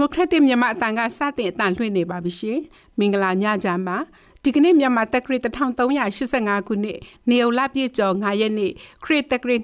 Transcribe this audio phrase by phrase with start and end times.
[0.00, 2.60] ဒီမိုကရက်တစ်မြန်မာအတန်ကစတင်အတန်လွှင့်နေပါပြီရှင်
[2.98, 3.96] မင်္ဂလာညချမ်းပါ
[4.42, 6.98] ဒီကနေ့မြန်မာတက္ကရာ1385ခုနှစ်
[7.30, 8.72] နေုံလပြည့်ကျော်9ရက်နေ့
[9.04, 9.56] ခရစ်တက္ကရာ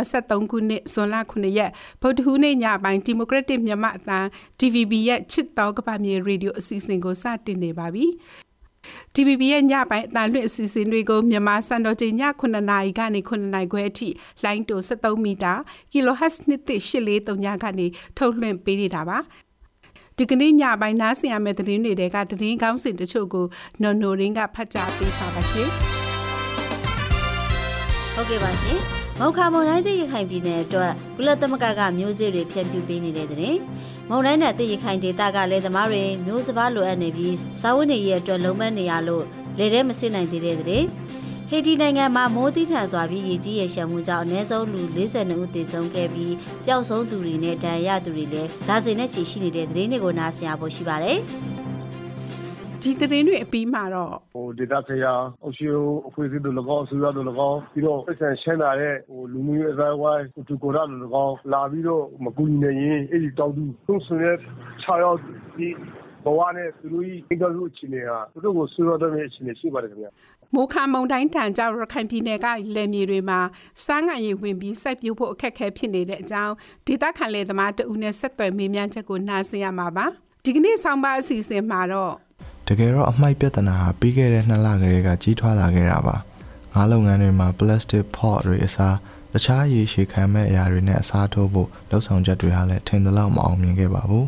[0.00, 1.70] 2023ခုနှစ်ဇွန်လ9ရက်
[2.02, 4.24] ဗုဒ္ဓဟူးနေ့ညပိုင်းဒီမိုကရက်တစ်မြန်မာအတန်
[4.58, 8.06] DVB ရဲ့ချစ်တော်ကပမြေရေဒီယိုအစီအစဉ်ကိုစတင်နေပါပြီ
[9.14, 14.08] TVB ရဲ့ညပိုင်းအတန်လွင့်အစီအစဉ်တွေကိုမြန်မာစံတော်ချိန်ည9နာရီကနေ9နာရီခွဲအထိ
[14.44, 15.52] လိုင်းတို73မီတာ
[15.92, 19.18] kHz 1.843ညကနေထုတ်လွှင့်ပေးနေတာပါ
[20.18, 23.46] ဒီကနေ့ညပိုင်းနားဆင်ရမယ့်သတင်းတွေကသတင်းကောင်းစင်တချို့ကို
[23.82, 25.68] နော်နိုရင်းကဖတ်ကြားပေးပါပါရှင်
[28.14, 28.78] ဟုတ်ကဲ့ပါရှင်
[29.20, 33.56] မုတ်ခါမုံတိုင်းတဲ့ရခိုင်ပြည်နယ်အတွက်ကုလသမဂ္ဂကမျိုးစေ့တွေဖြန့်ဖြူးပေးနေတဲ့တဲ့
[34.10, 39.24] မုံတိုင်းနဲ့တဲ့ရခိုင်ဒေသကလည်းသမားတွေမျိုးစပါးလိုအပ်နေပြီးစာဝတ်နေရအတွက်လုံးမနေရလို့
[39.58, 40.78] လေထဲမစစ်နိုင်သေးတဲ့တဲ့ဟေ
[41.66, 46.34] တီနိုင်ငံမှာမိုးတိထန်စွာပြီးရေကြီးရရှမ်းမှုကြောင့်အနည်းဆုံးလူ42ဦးသေဆုံးခဲ့ပြီး
[46.66, 51.18] ပျောက်ဆုံးသူတွေနဲ့ဒဏ်ရာရသူတွေလည်းဒါဇင်နဲ့ချီရှိနေတဲ့သတင်းတွေကိုနားဆင်ရဖို့ရှိပါတယ်။
[52.82, 64.36] ဒီသတင်းတွေအပြီးမှာတော့ဟိုဒေတာဆရာအုပ်ချုပ်အဖွဲ့အစည်းတို့၎င်းအစိုးရတို့၎င်းပြီးတော့ပတ်စံရှင်းလာတဲ့ဟိုလူမျိုးရေးအတိုင်းဝိုင်းတူကိုရတို့၎င်းလာပြီးတော့မကူညီနိုင်ရင်အဲ့ဒီတောက်သူသုံးဆွေး
[64.82, 65.18] 6ရောက်
[65.56, 65.68] ဒီ
[66.24, 70.10] ဘဝနဲ့သူတို့ဤအင်္ဂလိပ်အခြေအနေဟာသူတို့ကိုဆွေးနွေးတဲ့အခြေအနေရှိပါတယ်ခင်ဗျာ
[70.54, 73.40] မိုးခါမုန်တိုင်းထံကြောင့်ရခိုင်ပြည်နယ်ကလယ်မြေတွေမှာ
[73.86, 76.54] စားငံရည်ဝင်ပြီးစိုက်ပျိုးဖို့အခက်အခဲဖြစ်နေတဲ့အကြောင်း
[76.86, 80.06] ဒေသခံလယ်သမားတဦးနဲ့ဆက်သွယ်မေးမြန်းချက်ကိုနှာစင်ရမှာပါ
[80.44, 82.12] ဒီကနေ့ဆောင်းပါအစီအစဉ်မှာတော့
[82.68, 86.16] တကယ်တော့အမိုက်ပြဿနာဟာပြီးခဲ့တဲ့နှစ်လကလေးကကြီးထွားလာခဲ့တာပါ
[86.72, 88.96] ငါးလုပ်ငန်းတွေမှာ plastic pot တွေအစား
[89.32, 94.26] တခြားရေရှည်ခံမဲ့အရာတွေနဲ့အစားထိုးဖို့လှုပ်ဆောင်ချက်တွေဟာလည်းထင်သလောက်မအောင်မြင်ခဲ့ပါဘူး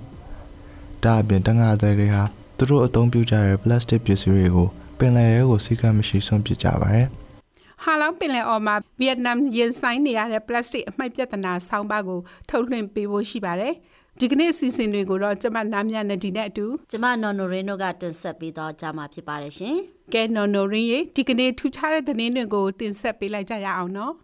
[1.05, 2.23] ဒါအပြင်တငါသည်တွေဟာ
[2.57, 4.69] သူတို့အသုံးပြုကြတဲ့ plastic ပစ္စည်းတွေကို
[4.99, 7.07] ပင်လယ်ထဲကိုစီကံမရှိဆုံးပစ်ကြပါတယ်။
[7.83, 12.21] ဟာလောင်ပင်လယ်အော်မှာဗီယက်နမ်ရင်ဆိုင်နေရတဲ့ plastic အမှိုက်ပြဿနာဆောင်းပါးကို
[12.51, 13.75] ထုတ်လွှင့်ပေးဖို့ရှိပါတယ်။
[14.21, 19.75] ဒီကနေ့အစီအစဉ်တွေကိုတော့ကျမနားမြနဲ့ဒီနဲ့အတူကျမနော်နိုရင်းတို့ကတင်ဆက်ပေးတော့ကြမှာဖြစ်ပါတယ်ရှင်။
[20.15, 24.13] ကဲနော်နိုရင်းရေဒီကနေ့ထူခြားတဲ့သတင်းတွေကိုတင်ဆက်ပေးလိုက်ကြရအောင်နော်။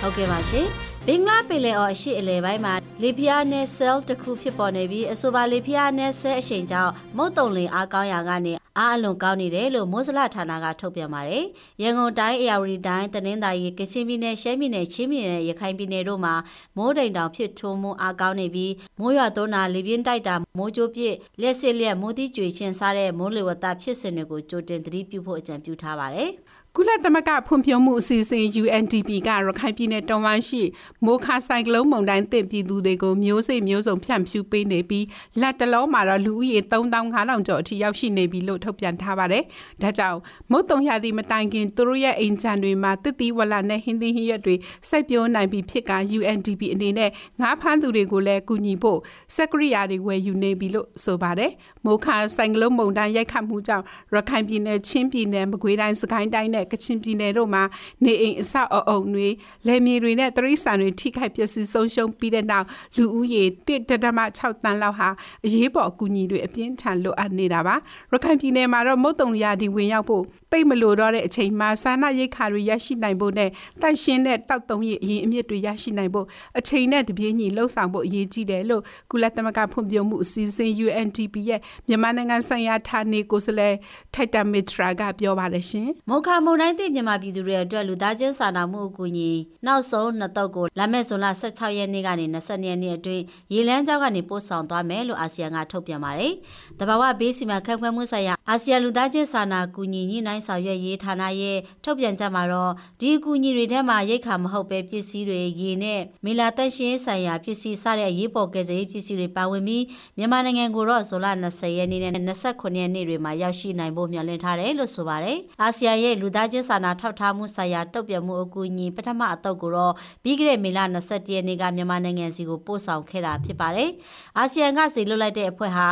[0.00, 0.68] ဟုတ်ကဲ့ပါရှင်။
[1.06, 11.44] ဘင်္ဂလားပင်လယ်အော်အရှိအလယ်ပိုင်းမှာလေပြားနဲ့ဆဲလ်တစ်ခုဖြစ်ပေါ်နေပြီးအဆိုပါလေပြားနဲ့ဆဲအရှိန်ကြောင့်မုတ်တုံလင်အားကောင်းရာကနေအားအလွန်ကောင်းနေတယ်လို့မိုးစလဌာနကထုတ်ပြန်ပါတယ်။
[11.82, 16.34] ရန်ကုန်တိုင်းအေရဝတီတိုင်းတနင်္သာရီကချင်ပြည်နယ်ရှမ်းပြည်နယ်ချင်းပြည်နယ်ရခိုင်ပြည်နယ်တို့မှာ
[16.76, 26.32] မိုးတိမ်တောင်ဖြစ်ထွန်းမှုအားကောင်းနေပြီးမိုးရွာသွန်းတာလေပြင်းတိုက်တာမိုးကြိုးပြစ်လက်စစ်လက်မိုးသီးကြွေချင်းစားတဲ့မိုးလေဝသဖြစ်စဉ်တွေကိုကြိုတင်သတိပြုဖို့အကြံပြုထားပါတယ်။
[26.76, 30.62] ကုလသမဂ္ဂဖွံ့ဖြိုးမှုအစီအစဉ် UNDP ကရခိုင်ပြည်နယ်တောင်ပိုင်းရှိ
[31.04, 35.06] မိုခါဆိုင်ကလုန်းမုန်တိုင်းသင့်ပြည်သူတွေကိုမျိုးစိမျိုးစုံဖြန့်ဖြူးပေးနေပြီး
[35.40, 39.44] လက်တလုံးမှာတော့လူဦးရေ3500ကျော်အထိရောက်ရှိနေပြီလို့ထုတ်ပြန်ထားပါတယ်။
[39.82, 40.18] ဒါကြောင့်
[40.50, 44.54] မုတ်တုံရသည့်မတိုင်ခင်သူတို့ရဲ့အိမ်ခြံတွေမှာတစ်တီဝလာနဲ့ဟင်းသီးဟင်းရွက်တွေ
[44.88, 47.10] စိုက်ပျိုးနိုင်ပြီးဖြစ်က UNDP အနေနဲ့
[47.40, 48.98] ငါးဖမ်းသူတွေကိုလည်းကူညီဖို့
[49.36, 51.50] စက်ကရိယာတွေဝယ်ယူနေပြီလို့ဆိုပါတယ်။
[51.86, 57.62] မိုခါဆိုင်ကလုန်းမုန်တိုင်းရိုက်ခတ်မှုကြောင့်ရခိုင်ပြည်နယ်ချင်းပြည်နယ်မကွေးတိုင်းစကိုင်းတိုင်းနဲ့ကချင်ပြည်နယ်တို့မှာ
[58.04, 59.28] နေအိမ်အဆောက်အအုံတွေ
[59.66, 65.08] လယ်မြေတွေနဲ့တရိษံတွေထိခိုက်ပျက်စီးဆုံးရှုံးပြီးတဲ့နောက်လူဦးရေ1.6တန်းလောက်ဟာ
[65.44, 67.76] အရေးပေါ်အကူအညီတွေအပြင်းထန်လိုအပ်နေတာပါ
[68.12, 76.26] ရခိုင်ပြည်နယ်မှာတော့မုတ်တုံရာဒီဝင်ရောက်ဖို့တိတ်မလိုတော့တဲ့အချိန်မှာစာနာရိတ်ခါတွေရရှိနိုင်ဖို့နဲ့တန့်ရှင်းတဲ့တောက်တုံးရည်အရင်အမြစ်တွေရရှိနိုင်ဖို့
[76.58, 83.74] အချိန်နဲ့တပြေးညီလှုပ်ဆောင်ဖို့အရေးကြီးတယ်လို့ကုလသမဂ္ဂဖွံ့ဖြိုးမှုအစီအစဉ် UNDP ရဲ့မြန်မာနိုင်ငံဆိုင်ရာဌာနေကိုယ်စားလှယ်
[84.14, 89.30] ထိုက်တာမစ်ထရာကပြောပါတယ်ရှင်။မော်ခါမုန်တိုင်းသည့်မြန်မာပြည်သူတွေအတွက်လူသားချင်းစာနာမှုအကူအညီ
[89.66, 93.22] နောက်ဆုံးနှစ်တုပ်ကိုလာမယ့်ဇွန်လ16ရက်နေ့ကနေ20ရက်နေ့အတွင်း
[93.52, 96.32] ရေလန်းကျောက်ကနေပို့ဆောင်သွားမယ်လို့အာဆီယံကထုတ်ပြန်ပါတယ်။
[96.78, 109.84] တဘာဝဘေးစီမံခန့်ခွဲမှုဆိုင်ရာအာဆီယံလူသားချင်းစာနာကူညီညှိနှိုင်းဆောင်ရွက်ရေးဌာနရဲ့ထုတ်ပြန်ချက်မှာတော့ဒီအကူအညီတွေထဲမှာရိတ်ခါမဟုတ်ပဲပစ္စည်းတွေရေနဲ့မေလာတက်ရှင်းဆိုင်ရာပစ္စည်းစတဲ့ရေးပေါ်ကယ်ဆယ်ရေးပစ္စည်းတွေပါဝင်ပြီး
[110.16, 123.90] မြန်မာနိုင်ငံကိုတော့ဇွန်လ20ရက်နေ့နဲ့29ရက်နေ့တွေမှာရောက်ရှိနိုင်ဖို့မျှော်လင့်ထားတယ်လို့ဆိုပါတယ်။အာဆီယံရဲ့လူသားချင်းစာနာထောက်ထားမှုဆိုင်ရာတုတ်ပြန်မှုအကူအညီပထမအတုပ်ကိုတော့ပြီးခဲ့တဲ့မေလ22ရက်နေ့ကမြန်မာနိုင်ငံစီကိုပို့ဆောင်ခဲ့တာဖြစ်ပါတယ်။
[124.38, 125.88] အာဆီယံကစီလွတ်လိုက်တဲ့အဖွဲ့ဟာ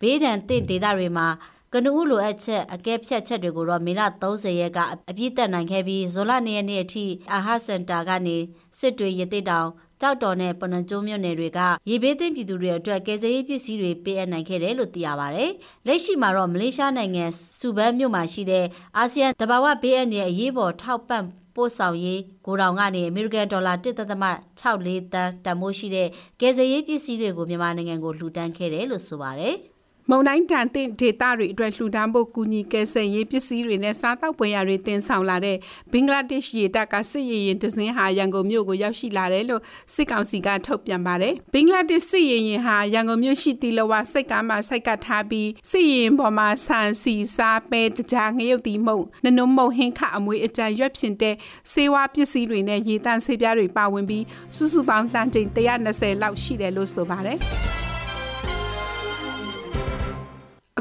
[0.00, 1.28] ဘေးဒဏ်တင့်ဒေသတွေမှာ
[1.74, 4.78] ကနဦးလိုအပ်ချက်အကဲဖြတ်ချက်တွေကိုတော့မေလ30ရက်က
[5.10, 8.36] အပြည့်တက်နိုင်ခဲ့ပြီးဇွန်လ2ရက်နေ့အထိအာဟာစင်တာကနေ
[8.78, 9.68] စစ်တွေရသေးတောင်
[10.00, 15.44] ကြောက်တော်နဲ့ပနကျိုးမြို့နယ်တွေကရေဘေးသင့်ပြည်သူတွေအတွက်ကယ်ဆယ်ရေးပစ္စည်းတွေပေးအပ်နိုင်ခဲ့တယ်လို့သိရပါဗျ။
[15.86, 17.24] လက်ရှိမှာတော့မလေးရှားနိုင်ငံ
[17.60, 18.64] စူဘန်မြို့မှာရှိတဲ့
[18.96, 21.24] အာဆီယံတဘာဝဘေးအန္တရာယ်အရေးပေါ်ထောက်ပံ့
[21.56, 26.08] ပို့ဆောင်ရေးကိုတောင်ကနေအမေရိကန်ဒေါ်လာ1.64တန်းတန်ဖိုးရှိတဲ့
[26.40, 29.56] ကယ်ဆယ်ရေးပစ္စည်းတွေကိုမြန်မာနိုင်ငံကိုလှူဒန်းခဲ့တယ်လို့ဆိုပါတယ်။
[30.10, 35.56] မုံတိုင်းတန်တင်ဒေတာတွေအတွက်လှူဒါန်းဖို့ကူညီကယ်ဆယ်ရေးပစ္စည်းတွေနဲ့စားတောက်ပွဲရာတွေတင်ဆောင်လာတဲ့
[35.92, 39.62] ဘင်္ဂလားဒေ့ရှ်ရေတပ်ကစစ်ရေးရင်တစင်းဟာရန်ကုန်မြို့ကိုရောက်ရှိလာတယ်လို့
[39.94, 51.34] စစ်ကောင်စီကထုတ်ပြန်ပါတယ်ဘင်္ဂလားဒေ့ရှ်စစ်ရေးရင်ဟာရန်ကုန်မြို့ရှိတီလဝစိတ်ကားမှာစိုက်ကပ်ထားပြီးစစ်ရင်ပေါ်မှာဆန်စီစားပဲတကြားငရုတ်တီမုံနနုံမုံဟင်းခအမွေးအကြံရွက်ဖြင့်တဲ့
[51.72, 54.24] စေဝါပစ္စည်းတွေနဲ့ရေတန့်ဆေးပြားတွေပါဝင်ပြီး
[54.56, 57.79] စုစုပေါင်းတန်ချိန်120လောက်ရှိတယ်လို့ဆိုပါတယ်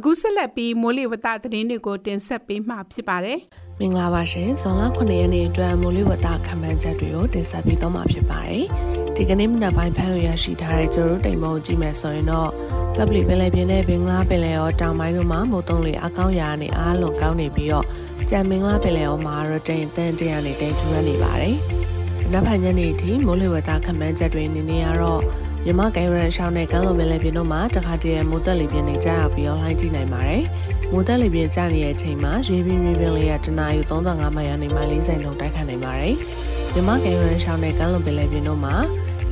[0.01, 3.39] အခုဆက်လက်ပြီးမိုးလေဝသသတင်းတွေကိုတင်ဆက်ပေးမှာဖြစ်ပါတယ်။
[3.79, 8.65] မင်္ဂလာပါရှင်။ဇွန်လ9ရက်နေ့အတွက်မိုးလေဝသခန့်မှန်းချက်တွေကိုတင်ဆက်ပေးတော့မှာဖြစ်ပါတယ်။
[9.15, 12.49] ဒီကနေ့မနက်ပိုင်းဖမ်းရရှိထားတဲ့ကျိုးတို့တိမ်မုံကြည့်မယ်ဆိုရင်တော့
[12.97, 17.85] ကပလီပင်လယ်ပြင်နဲ့ဘင်္ဂလားပင်လယ်ရောတောင်ပိုင်းတို့မှာမိုးတုံးလေအကောင်းရာနဲ့အားလုံးကောင်းနေပြီးတော့
[18.29, 21.55] ကြံမင်္ဂလားပင်လယ်ရောမှာရတိန်တန်တရနဲ့တိမ်ထူရနေပါတယ်။
[22.31, 25.21] နောက်ပိုင်းညနေထိမိုးလေဝသခန့်မှန်းချက်တွေနေနေရတော့
[25.65, 30.43] မြမကိုင်ရန်ရှောင်းနဲ့ကမ်းလွန်ပင်လယ်ပြင်တို့မှာတခါတည်းမိုးတက်လေပြင်းတွေကြားရောက်ပြီးတော့လှိုင်းကြည့်နိုင်ပါတယ်။
[30.91, 36.15] မိုးတက်လေပြင်းကြားနေတဲ့အချိန်မှာရေပြင်းရေပြင်းလေးရတနာယူ35မိုင်ကနေမိုင်40လုံးတိုက်ခတ်နိုင်ပါတယ်။
[36.73, 38.75] မြမကိုင်ရန်ရှောင်းနဲ့ကမ်းလွန်ပင်လယ်ပြင်တို့မှာ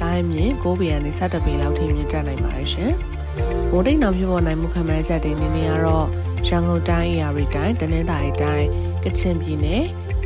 [0.02, 2.92] လိုင်းမြင့်9ပေကနေ17ပေလောက်ထိမြင့်တက်နိုင်ပါတယ်ရှင်။
[3.72, 6.08] မိုးတိတ်နောင်ဖြစ်ပေါ်နိုင်မှုခံမှန်းချက်တွေနေနေရတော့
[6.48, 8.68] ရန်ကုန်တိုင်းအရာရီတိုင်းတနင်္သာရီတိုင်း
[9.04, 9.84] ကချင်ပြည်နယ်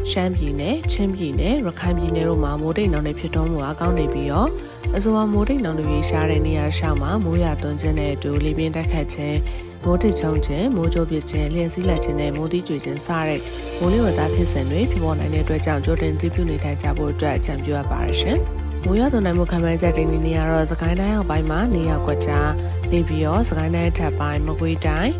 [0.09, 4.49] ရှမ်းပြည်နယ်ချင်းပြည်နယ်ရခိုင်ပြည်နယ်တို့မှာမိုးတိတ်နောင်တွေဖြစ်ထွန်းမှုအကောင်းနေပြီးတော့
[4.95, 9.37] အဆိုပါမိုးတိတ်နောင်တွေရှားတဲ့နေရာရှောက်မှာမိုးရွာသွန်းခြင်းနဲ့အတူလေပြင်းတက်ခတ်ခြင်း
[9.83, 13.41] မိုးထချုံခြင်းမိုးကြိုးပစ်ခြင်းလျှက်စီးလက်ခြင်းနဲ့မိုးတိကျွေခြင်းစတဲ့
[13.79, 18.39] မိုးလေဝသဖြစ်စဉ်တွေဖြစ်ပေါ်နိုင်တဲ့အတွက်ကြောင့်ကြိုတင်သိပြုနေထိုင်ကြဖို့အတွက်အကြံပြုအပ်ပါရရှင်။
[18.85, 22.51] မိုးရွာသွန်းနိုင်မှုခံမှန်းချက်တွေနေနေရတော့စကိုင်းတိုင်းအောက်ပိုင်းမှာနေရာကွက်ကြား
[22.91, 25.11] နေပြီးတော့စကိုင်းတိုင်းထပ်ပိုင်းမကွေးတိုင်း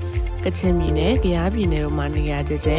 [0.45, 2.71] ကချင်ပြည်နယ်၊ကယားပြည်နယ်တို့မှာနေရာကျကျ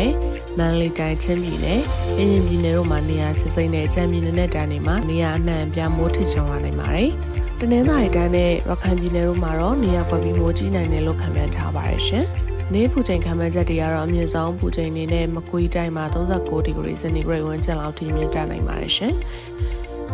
[0.59, 1.81] မန္တလေးတိုင်းချင်းပြည်နယ်၊
[2.19, 7.11] အင်းရင်ပြည်နယ်တို့မှာနေရာစစ်စိမ့်နဲ့ချမ်းပြည်နယ်နဲ့တိုင်းတွေမှာနေရာအနှံ့ပြမိုးထစ်ချုံလာနိုင်ပါတယ်။
[7.59, 12.25] တနင်္သာရီတိုင်းနဲ့ရခိုင်ပြည်နယ်တို့မှာတော့နေရာပွက်ပြီးမိုးကြီးနိုင်တယ်လို့ခန့်မှန်းထားပါတယ်ရှင်။
[12.73, 19.15] နေပူချိန်ခံမှန်းချက်တွေကတော့အမြင့်ဆုံးပူချိန်အနေနဲ့မကွေးတိုင်းမှာ39ဒီဂရီစင်တီဂရိတ်ဝန်းကျင်လောက်ထိမြင့်တက်နိုင်ပါတယ်ရှင်။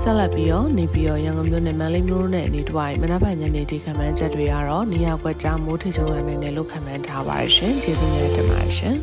[0.03, 8.97] ဆက်လက်ပြီးတော့နေပြီးတော့ရန်ကုန်မြို့နယ်မန္တလေးမြို့နဲ့အနေတွိုင်းမနက်ဖြန်ညနေဒီခံမှန်းချက်တွေကတော့နေရာကွက်ကြားမိုးထိချုံရနိုင်တယ်လို့ခံမှန်းထားပါရရှင်ကျေးဇူးများတင်ပါတယ်ရှင်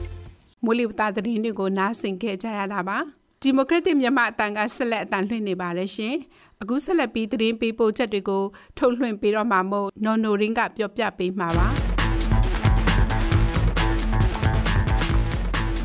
[0.63, 2.97] မိုးလေဝသသတင်းတွေကိုနားဆင်ခဲ့ကြရတာပါ
[3.41, 6.15] ဒီမိုကရက်တစ်မြန်မာအတန်ကဆက်လက်အတန်လွှင့်နေပါတယ်ရှင်
[6.61, 8.43] အခုဆက်လက်ပြီးသတင်းပေးပို့ချက်တွေကို
[8.77, 11.67] ထုတ်လွှင့်ပေးတော့မှာမို့နော်နိုရင်းကပြောပြပေးမှာပါ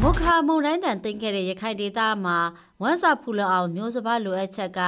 [0.04, 2.38] မုခါမုန်တိုင်းတန်တင်ခဲ့တဲ့ရခိုင်ဒေသမှာ
[2.82, 4.80] ဝမ်စာဖူလအောင်မျိုးစပါးလိုအပ်ချက်က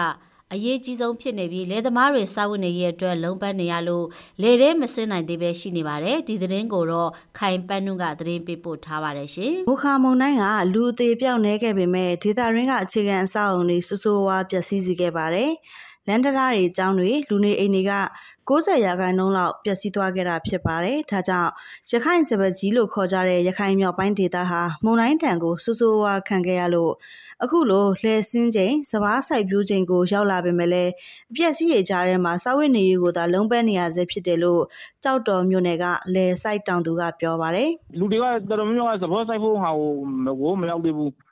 [0.52, 4.06] အရေးကြီးဆုံးဖြစ်နေပြီးလယ်သမားတွေစားဝတ်နေရေးအတွက်လုံးပန်းနေရလို့
[4.42, 10.44] လေထဲမစင်းနိုင်သေးပဲရှိနေပါတယ်ဒီသတင်းကိုတော့ခိုင်ပန်းနုကသတင်းပေးပို့ထားပါတယ်ရှင်မုခါမုန်တိုင်းက
[10.74, 15.50] လူအသေးပြောက်နေခဲ့ပေမဲ့ဒေသရင်းကအခြေခံအဆောက်အုံတွေစိုးစိုးဝါးပျက်စီးစေခဲ့ပါတယ်
[16.08, 17.92] လန်ဒရာတွေအကြောင်းတွေလူနေအိမ်တွေက
[18.48, 21.50] 90ရာခိုင်နှုန်းလောက်ပျက်စီးသွားခဲ့တာဖြစ်ပါတယ်။ဒါကြောင့်
[21.90, 26.92] ရခိုင်စပကြီးလို့ခေါ်ကြတဲ့ရခိုင်မြောက်ပိုင်းဒေသဟာမုန်တိုင်းတံကိုဆူဆူဝါခံခဲ့ရလို့
[27.42, 30.92] အခုလိုလှည့်စင်းချိန်စပားဆိုင်ပြိုးချိန်ကိုရောက်လာပေမဲ့လည်း
[31.30, 34.62] အပြက်စီးတွေကြားထဲမှာစာဝတ်နေရေးကိုသာလုံးပန်းနေရစေဖြစ်တယ်လို့
[35.04, 35.84] ကြောက်တော်မြို့နယ်က
[36.14, 41.10] လဲဆိုင်တောင်သူကပြောပါတယ်လူတွေကတော်တော်များများကစပားဆိုင်ဖို့ဟာကိုမရောက်သေးဘူး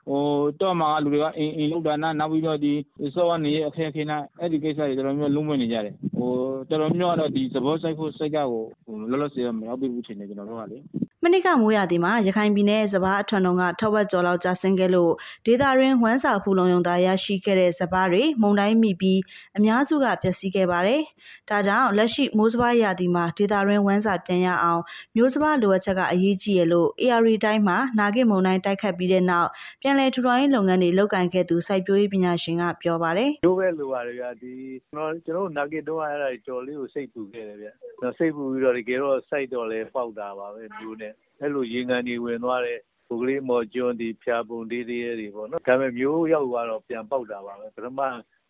[0.61, 2.73] တော့မှာလူတွေက အိမ်အိမ်လောက်တာနာနောက်ပြီးတော့ဒီ
[3.15, 6.31] စောဝနေအခက်အခဲနဲ့အဲ့ဒီကိစ္စတွေ တော်တော်များလုံးဝနေကြတယ်ဟို
[6.69, 8.63] တော်တော်များတော့ဒီသဘောဆိုင်ဖို့ စိတ်ကကို
[9.11, 10.77] လောလောဆယ်မရောက်သေးဘူးထင်တယ် ကျွန်တော်တို့ကလေ
[11.23, 15.11] မနစ်က မိုးရသည်မှာ ရခိုင်ပြည်နယ်စပားအထွန်းတော်ကထောက်ဝက်ကျော်လောက်ကြာဆင်းခဲ့လို့
[15.45, 19.19] ဒေတာရင်း ဝမ်းစာဖူလုံယုံသားရရှိခဲ့တဲ့ စပားတွေ မုံတိုင်းမိပြီး
[19.57, 21.01] အများစုက ပျက်စီးခဲ့ပါတယ်။
[21.49, 24.81] ဒါကြောင့်လက်ရှိမိုးစပားရသည်မှာဒေတာရင်းဝမ်းစာပြန်ရအောင်
[25.15, 29.49] မျိုးစပားလိုအပ်ချက်ကအရေးကြီးရလို့ AR တိုင်းမှာနာဂစ်မုံတိုင်းတိုက်ခတ်ပြီးတဲ့နောက်
[29.81, 34.51] ပြန်လည်ထူထောင်ရေးလုပ်ငန်းတွေလုပ်ကိုင်ခဲ့သူစိုက်ပျိုးရေးပညာရှင်ကပြောပါတယ်။ရိုးပဲလိုပါတယ်ဗျာဒီ
[34.85, 37.69] ကျွန်တော်ကျွန်တော်နာဂစ်တော့အဲ့ဒါကြော်လေးကိုစိတ်ပူခဲ့တယ်ဗျ။
[38.17, 48.01] စိတ်ပူပြီးတော့တကယ်တော့စိုက်တော့လဲပေါက်တာပါပဲမျိုးနဲ့အဲ့လိုရေငန်တွေဝင်သွားတဲ့ပုဂလေးမော်ကျွန်းဒီဖြာပုံတေးသေးတွေပေါ့နော်ဒါပေမဲ့မျိုးရောက်သွားတော့ပြန်ပေါက်တာပါပဲပထမ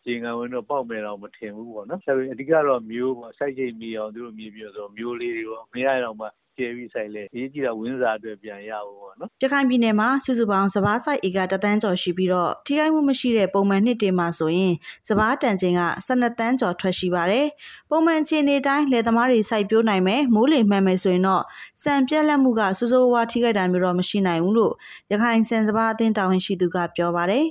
[0.06, 6.26] ရေငန်ဝင်တော့ပေါက်မယ်တော့မထင်ဘူးပေါ့နော်ဆက်ပြီးအဓိကတော့မျိုးပေါ့စိုက်ချိန်မီအောင်သူတို့မြေပြဆိုမျိုးလေးတွေပေါ့မရတော့မှ
[6.58, 14.74] ကျဲပြီးဆိုင်လဲအရေးကြီးတာဝင်းစာအတွက်ပြန်ရဖို့ပေါ့နော်ရခိုင်ပြည်နယ်မှာစုစုပေါင်းစပားဆိုင်ဧကတသန်းကျော်ရှိပြီးတော့ထိခိုက်မှုမရှိတဲ့ပုံမှန်နှစ်တင်မှာဆိုရင်
[15.08, 17.46] စပားတန်ချိန်က12တန်းကျော်ထွက်ရှိပါတယ်
[17.90, 21.44] ပုံမှန်ခြေနေတိုင်းလယ်သမားတွေစိုက်ပျိုးနိုင်မယ်မိုးလေမှန်မယ်ဆိုရင်တော့
[21.82, 24.74] စံပြက်လက်မှုကစိုးစိုးဝါးထိခိုက်တာမျိုးတော့မရှိနိုင်ဘူးလို့
[25.12, 27.46] ရခိုင်စံစပားအသင်းတာဝန်ရှိသူကပြောပါတယ်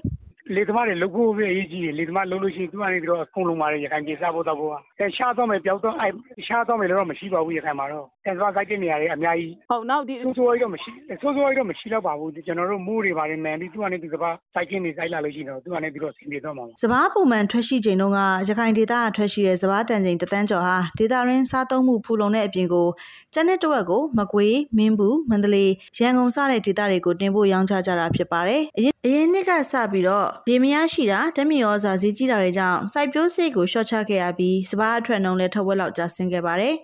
[0.56, 6.08] လေသမားတွေလုပ်ဖို့ပဲအရေးကြီးတယ်လေသမားလုပ်လို့ရှိရင်သူကနေပြီးတော့အကုန်လုံးပါတယ်ရခိုင်ပြည်စားဖို့တော့ဘောကအဲရှားတော့မယ်ပျောက်တော့အဲ
[6.48, 22.88] ရှားတော့မယ်လို့တော့မရှိပါဘူးရခိုင်မှာတော့အဲသွားကြိုက်တဲ့နေရာတွေအများကြီးဟုတ်နောက်ဒီဆိုးဆိုးကြီးတော့မရှိဆိုးဆိုးကြီးတော့မရှိတော့ပါဘူးကျွန်တော်တို့မိုးတွေပါတယ်မှန်ပြီးသူကနေသူကပါစိုက်ကင်းနေစိုက်လာလို့ရှိရင်တော့သူကနေပြီးတော့ဆင်ပြေတော့မှာပါစပားပုံမှန်ထွက်ရှိချိန်တုန်းကရခိုင်ဒေသကထွက်ရှိတဲ့စပားတန်ချိန်တသန်းကျော်ဟာဒေသရင်းစားသုံးမှုဖူလုံတဲ့အပြင်ကို
[23.34, 36.76] ကျန်တဲ့တဝက်ကိုမကွေးမင်းဘူးမန္တလေးရန်ကုန်စတဲ့ဒေသတွေကိုတင်ပို့ရောင်းချကြတာဖြစ်ပါတယ်အရင်အရင်နှစ်ကစပြီးတော့ရေမရရှိတာဓမြရောစာဈေးကြီးတာတွေကြောင့်စိုက်ပျိုးစိတ်ကိုရှော့ချခဲ့ရပြီးစပားအထွက်နှုန်းလည်းထက်ဝက်လောက်ကျဆင်းခဲ့ပါတယ်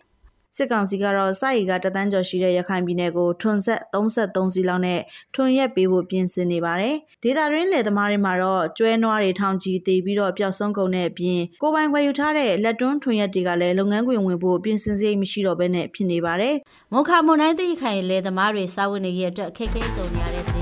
[0.56, 5.02] စစ်ကောင်စီကတော့စိုက်ရီကတသန်းကျော်ရှိတဲ့ရခိုင်ပြည်နယ်ကိုထွန်ဆက်33စီလောက်နဲ့
[5.36, 16.56] ထွန်ရက်ပေးဖို့ပြင်ဆင်နေပါတယ်။ဒေတာရင်းလေသမားတွေမှာတော့ကျွဲနွားတွေထောင်ချီတည်ပြီးတော့ပျောက်ဆုံးကုန်တဲ့အပြင်ကိုပိုင်ခွဲယူထားတဲ့လက်တွန်းထွန်ရက်တွေကလည်းလုပ်ငန်းခွင်ဝင်ဖို့ပြင်ဆင်စိတ်မရှိတော့ဘဲနဲ့ဖြစ်နေပါတယ်
[16.94, 20.57] မုံခါမွန်တိုင်းသိခိုင်လေသမားတွေစာဝင်နေရတဲ့အခက်အခဲကြုံနေရတဲ့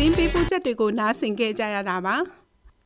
[0.00, 2.16] သတင်းပေးပို့ချက်တွေကိုနားဆင်ခဲ့ကြရတာပါ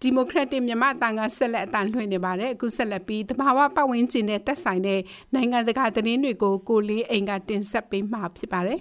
[0.01, 5.01] ဒီမိုကရက်တစ်မြန်မာတန်ကဆက်လက်အတန်လွှင့်နေပါတယ်အခုဆက်လက်ပြီးတဘာဝပတ်ဝန်းကျင်နဲ့တက်ဆိုင်တဲ့
[5.35, 8.81] နိုင်ငံတကာသတင်းတွေကိုကိုလေးအိမ်ကတင်ဆက်ပေးမှာဖြစ်ပါတယ်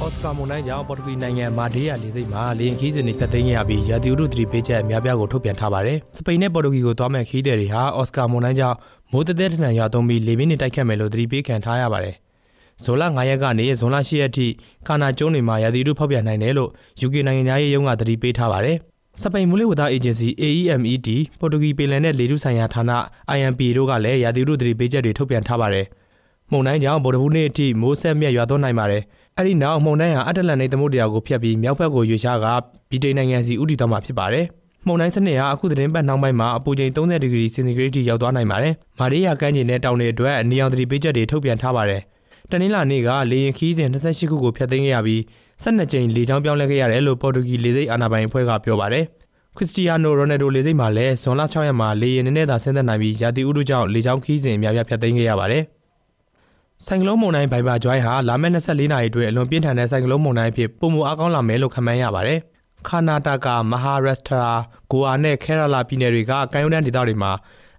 [0.00, 8.76] အော်စကာမွန်တိုင်းကြောင့်ပေါ်တူဂီနိုင်ငံမာဒေးယာလေဆိပ်မှာလေယာဉ်ခီးစဉ်တွေဖျက်သိမ်းခဲ့ရပြီးရာသီဥတုသတိပေးချက်အများပြားကိုထုတ်ပြန်ထားပါတယ်။စပိန်နဲ့ပေါ်တူဂီကိုသွားမဲ့ခီးသည်တွေဟာအော်စကာမွန်တိုင်းကြောင့်
[9.12, 12.16] မိုးတဲတဲထန်ထန်ရွာသွန်းပြီးလေပြင်းတွေတိုက်ခတ်မယ်လို့သတိပေးခံထားရပါတယ်။
[12.82, 14.46] ဇွန်လ9ရက်ကနေဇွန်လ10ရက်ထိ
[14.88, 16.70] ကာနာကျွန်းတွေမှာရာသီဥတုဖောက်ပြန်နိုင်တယ်လို့
[17.06, 18.76] UK နိုင်ငံသားရေးရုံးကသတိပေးထားပါတယ်။
[19.22, 22.82] စပိန်မူလဝသအေဂျင်စီ AEMED ပေါ်တူဂီပင်လယ်နဲ့လေထုဆိုင်ရာဌာန
[23.36, 25.86] IMP တို့ကလည်းရာသီဥတုသတိပေးချက်တွေထုတ်ပြန်ထားပါတယ်။
[26.50, 29.02] မုန်တိုင်းကြောင့်ဗုဒ္ဓဟူးနေ့အထိမိုးဆက်မြတ်ရွာသွန်းနိုင်ပါတယ်။
[29.36, 32.46] အဲ့ဒီနောက်မုန်တိုင်းဟာအတ္တလန်တိတ်သမုဒ္ဒရာကိုဖျက်ပြီးမြောက်ဘက်ကိုရွေ့ရှားက
[32.90, 34.44] ဗြိတိန်နိုင်ငံစီဥတီသွားမှာဖြစ်ပါတယ်။
[34.86, 42.02] မုန်တိုင်းစနစ်ဟာအခုသတင်းပတ်နှောင်းပိုင်းမှာအပူချိန်30ဒီဂရီစင်တီဂရိတ်ထိရောက်သွားနိုင်ပါတယ်။မာရီယာကမ်းခြေနဲ့တောင်တွေအတွက်အနီရောင်သတိပေးချက်တွေထုတ်ပြန်ထားပါတယ်။
[42.52, 45.20] တနင်္လာနေ့ကလေရင်ခီးစဉ်28ခုကိုဖျက်သိမ်းခဲ့ရပြီး
[45.62, 49.04] 12ကြိမ်လေကြောင်းပြောင်းလဲခဲ့ရတယ်လို့ပေါ်တူဂီလေဆိပ်အာဏာပိုင်အဖွဲ့ကပြောပါတယ်။
[49.56, 55.62] ခရစ္စတီယာနိုရိုနယ်ဒိုလေဆိပ်မှာလည်းဇွန်လ6ရက်မှာလေရင်နည်းနည်းသာဆင်းသက်နိုင်ပြီးရာသီဥတုကြောင့်လေကြောင်းခီးစဉ်အများပြားဖျက်သိမ်းခဲ့ရပါတယ်။
[56.86, 62.38] ဆိုင်ကလုန်းမုန်တိုင်းဘိုင်ဘာဂျွိုင်းဟာလာမယ့်24နာရီအတွင်းအလွန်ပြင်းထန်တဲ့ဆိုင်ကလုန်းမုန်တိုင်းအဖြစ်ပုံမအားကောင်းလာမယ်လို့ခန့်မှန်းရပါတယ်။
[62.88, 64.52] ခါနာတာကာမဟာရက်စထရာ
[64.90, 67.32] ဂိုအာနဲ့ခဲရလာပြည်နယ်တွေကကမ်းရိုးတန်းဒေသတွေမှာ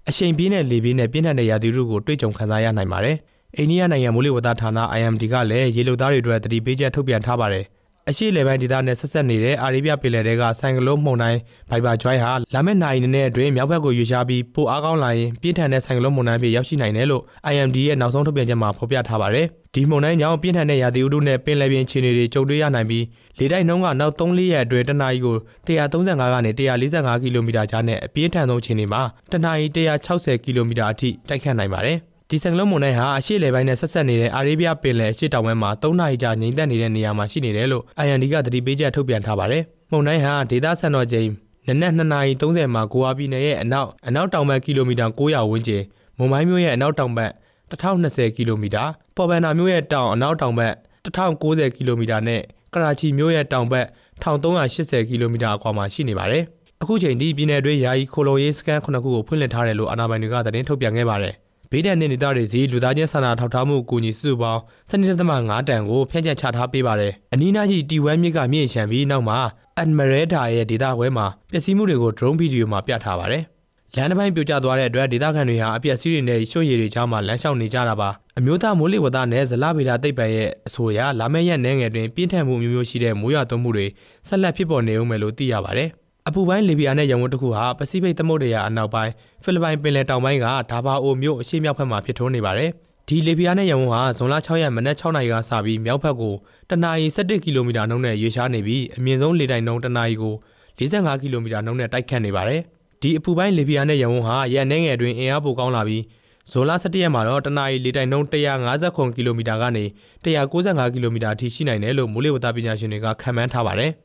[0.10, 3.18] အရှိန်ပြင်းတဲ့လေပြင်းနဲ့ပြင်းထန်တဲ့ရာသီဥတုကိုတွေ့ကြုံခံစားရနိုင်ပါတယ်။
[3.58, 7.66] အိန္ဒိယနိုင်ငံမိုးလေဝသဌာန IMD ကလည်းရေလုံသားတွေအတွက်တတိပေးချက်ထုတ်ပြန်ထားပါတယ်။
[8.10, 19.46] အရှိလေပိုင်းဒေသနဲ့ဆက်ဆက်နေတဲ့အာရေဗျပင်လယ်တွေကဆိုင်ကလုန်းမှုန်တိုင်းဘိုင်ဘာဂျွိုင်းဟာလာမယ့်နိုင်နဲ့အတွင်းမြောက်ဘက်ကိုရွေ့ရှားပြီးပိုအားကောင်းလာရင်ပြင်းထန်တဲ့ဆိုင်ကလုန်းမှုန်တိုင်းဖြစ်ရောက်ရှိနိုင်တယ်လို့ IMD ရဲ့နောက်ဆုံးထုတ်ပြန်ချက်မှာဖော်ပြထားပါတယ်။
[19.76, 23.06] ဒီမှုန်တိုင်းကြောင့်ပြင်းထန်တဲ့ရာသီဥတုနဲ့ပင်လယ်ပြင်ခြေအနေတွေကြုံတွေ့ရနိုင်ပြီး
[23.40, 29.66] လေတိုက်နှုန်းကနောက်3-4ရက်အတွင်းတနအီကို135ကနေ145ကီလိုမီတာကြားနဲ့အပြင်းထန်ဆုံးခြေအနေမှာတနအီ
[30.06, 32.00] 160ကီလိုမီတာအထိတိုက်ခတ်နိုင်ပါတယ်။
[32.36, 41.28] ဒီဆိုင်ကလုန်းမုန်တိုင်းဟာအရှေ့လေပိုင်းနဲ့ဆက်ဆက်နေတဲ့အာရေဗျပင်လယ်အရှေ့တောင်ဘက်မှာ3နာရီကြာငြိမ်သက်နေတဲ့နေရာမှာရှိနေတယ်လို့ IND ကသတိပေးချက်ထုတ်ပြန်ထားပါတယ်။မုန်တိုင်းဟာဒေသဆန်တော်ချိန်
[41.68, 45.84] နနက်2နာရီ30မှာဂိုအာပြည်နယ်ရဲ့အနောက်အနောက်တောင်ဘက်ကီလိုမီတာ900ဝန်းကျင်
[46.18, 47.32] မွန်ဘိုင်းမြို့ရဲ့အနောက်တောင်ဘက်
[47.72, 48.84] 1020ကီလိုမီတာ
[49.16, 50.74] ပေါ်ဘန်နာမြို့ရဲ့တောင်အနောက်တောင်ဘက်
[51.06, 52.42] 1090ကီလိုမီတာနဲ့
[52.74, 53.86] ကရာချီမြို့ရဲ့တောင်ဘက်
[54.24, 56.44] 1380ကီလိုမီတာအကွာမှာရှိနေပါတယ်။
[56.82, 61.36] အခုချိန်ဒီပြည်နယ်တွင်းယာယီခိုလုံရေးစခန်း9ခုကိုဖွင့်လှစ်ထားတယ်လို့အာဏာပိုင်တွေကသတင်းထုတ်ပြန်ခဲ့ပါတယ်။
[61.76, 69.38] ဘေးဒဏ်တဲ့နေသားတွေစီလူသားချင်းစာနာထောက်ထားမှုအကူအညီစုစုပေါင်း12.5တန်ကိုဖြန့်ကျက်ချထားပေးပါတယ်။အနီးနားရှိတီဝမ်မြစ်ကမြင့်ရှမ်းပြီးနောက်မှာ
[69.78, 73.44] အန်မရဲဒါရဲ့ဒေတာခွဲမှာပျက်စီးမှုတွေကို drone ဗီဒီယိုမှာပြထားပါတယ်။
[73.96, 83.88] လမ်းတစ်ပိုင်းပြိုကျသွားတဲ့အတွက်ဒေသခံတွေဟာအပျက်စီးတွေနဲ့ရွှွရည်တွေကြားမှာလမ်းလျှောက်နေကြတာပါအမျိုးသားမိုးလေဝသနဲ့ဇလဗေဒသိပ္ပံရဲ့အဆိုအရလာမယ့်ရက်နယ်ငယ်တွင်ပြင်းထန်မှုမျိုးမျိုးရှိတဲ့မိုးရွာသွန်းမှုတွေ
[84.28, 85.90] ဆက်လက်ဖြစ်ပေါ်နေဦးမယ်လို့သိရပါတယ်
[86.30, 89.12] အပူပိုင်းလီဘီယာနဲ့ရန်ကုန်တစ်ခုဟာပစိဖိတ်သမုဒ္ဒရာအနောက်ပိုင်း
[89.44, 92.70] ဖိလစ်ပိုင်ပင်လယ်တောင်ပိုင်းကဒါဘာအိုမြို့အရှေ့မြောက်ဘက်မှာဖြစ်ထွန်းနေပါတယ်
[93.08, 96.36] ဒီလီဘီယာနဲ့ရန်ကုန်ဟာဇွန်လ6ရက်မနက်6နာရီကစပြီးမြောက်ဘက်ကို
[96.70, 100.34] တနအီ17ကီလိုမီတာနှုန်းနဲ့ရွေ့ရှားနေပြီးအမြင့်ဆုံးလေတိုင်နှုန်းတနအီကို
[100.80, 102.62] 45ကီလိုမီတာနှုန်းနဲ့တိုက်ခတ်နေပါတယ်။
[103.02, 106.04] ဒီအပူပိုင်းလီဘီယာနဲ့ရန်ကုန်ဟာရက်နှဲငယ်တွင်အင်အားပိုကောင်းလာပြီး
[106.52, 109.84] ဇွန်လ17ရက်မှာတော့တနအီလေတိုင်နှုန်း159ကီလိုမီတာကနေ
[110.26, 113.94] 195ကီလိုမီတာအထိရှိနိုင်တယ်လို့မိုးလေဝသပညာရှင်တွေကခန့်မှန်းထားပါတယ်။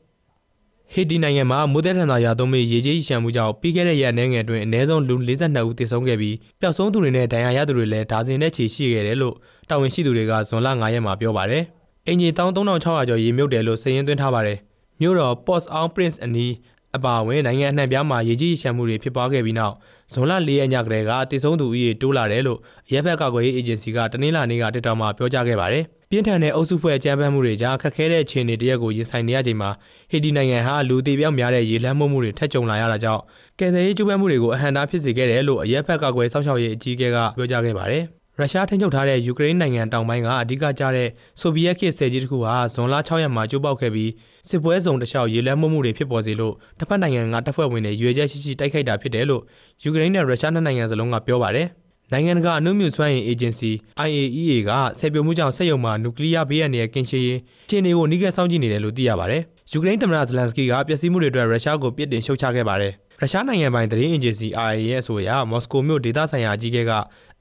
[0.93, 9.35] ဟေတီနိုင်ငံမှာမိုးသက်ထန်သာရာသွန်းပြီးရေကြီးရှမ်းမှုကြောင့်ပြီးခဲ့တဲ့ရက်အနည်းငယ်အတွင်းအနည်းဆုံးလူ42ဦးသေဆုံးခဲ့ပြီးပျောက်ဆုံးသူတွေနဲ့ဒဏ်ရာရသူတွေလည်းဒါဇင်နဲ့ချီရှိခဲ့တယ်လို့
[9.69, 11.63] တာဝန်ရှိသူတွေကဇွန်လ9ရက်မှာပြောပါတယ်။
[12.07, 14.57] အင်ဂျီ13600ကျော်ရေမြုပ်တယ်လို့စာရင်းသွင်းထားပါတယ်။
[15.01, 16.53] မြို့တော် Port au Prince အနီး
[16.95, 19.75] အပါအဝင်နိုင်ငံအနှံ့ပြားမှာရေကြီးရှမ်းမှုတွေဖြစ်ပွားခဲ့ပြီးနောက်
[20.13, 22.59] ဇွန်လ၄ရက်ညကတည်းကတည်ဆုံသူဦးရေတိုးလာတယ်လို့
[22.91, 29.69] ရဲဘက်ကာကွယ်ရေးအေဂျင်စီကတနင်္လာနေ့ကတက်တော်မှာပြောကြားခဲ့ပါတယ်။ ပြင်းထန်တဲ့အုပ်စုဖွဲ့အကြမ်းဖက်မှုတွေကြားခက်ခဲတဲ့အခြေအနေတရက်ကိုရင်ဆိုင်နေရချိန်မှာ
[30.11, 33.21] ဟေတီနိုင်ငံဟာလူသေးပြောက်များတဲ့ရေလမ်းမှုမှုတွေထက်ကြုံလာရတာကြောင့်
[33.59, 38.03] ကယ်ဆယ်ရေးကျူးပန်းမှုတွေကိုအဟန့်တားဖြစ်စေခဲ့တယ်လို့အရက်ဖက်ကာကွယ်စောင့်ရှောက်ရေးအကြီးအကဲကပြောကြားခဲ့ပါတယ်။
[38.37, 44.11] ရုရှားထိန်းချုပ်ထားတဲ့ယူကရိန်းနိုင်ငံတောင်ပိုင်းကအဓိကကျတဲ့ဆိုဗီယက်ခေတ်ဆယ်ကြီးတစ်ခုဟာဇွန်လ6ရက်မှာကျိုးပေါက်ခဲ့ပြီး
[44.49, 49.41] စစ်ပွဲစုံတစ်လျှောက်ရေလဲမှုမှုတွေဖြစ်ပေါ်စေလို့တစ်ဖက်နိုင်ငံကတပ်ဖွဲ့ဝင်တွေရွေချက်ရှိရှိတိုက်ခိုက်တာဖြစ်တယ်လို့
[49.83, 51.67] ယူကရိန်းနဲ့ရုရှားနှစ်နိုင်ငံစလုံးကပြောပါတယ်။
[52.11, 53.71] နိုင်ငံတကာအနုမြူစွမ်းအင်အေဂျင်စီ
[54.07, 57.39] IAEA ကဆယ်ပြိုမှုကြောင့်စက်ရုံမှာနျူကလ িয়ার ဘေးအန္တရာယ်ကင်းရှင်းရေး
[57.69, 59.41] ခြေနေကိုနှိကဲစောင့်ကြည့်နေတယ်လို့သိရပါတယ်။
[59.71, 66.91] ယူကရိန်းသမ္မတဇလန်စကီကပျက်စီးမှုတွေအတွက်ရုရှားကိုပြစ်တင်ရှုတ်ချခဲ့ပါတယ်။ရုရှားနိုင်ငံပိုင်သတင်းအေဂျင်စီ RIA ရဲ့အဆိုအရမော်စကိုမြို့ဒေသဆိုင်ရာအကြီးအကဲက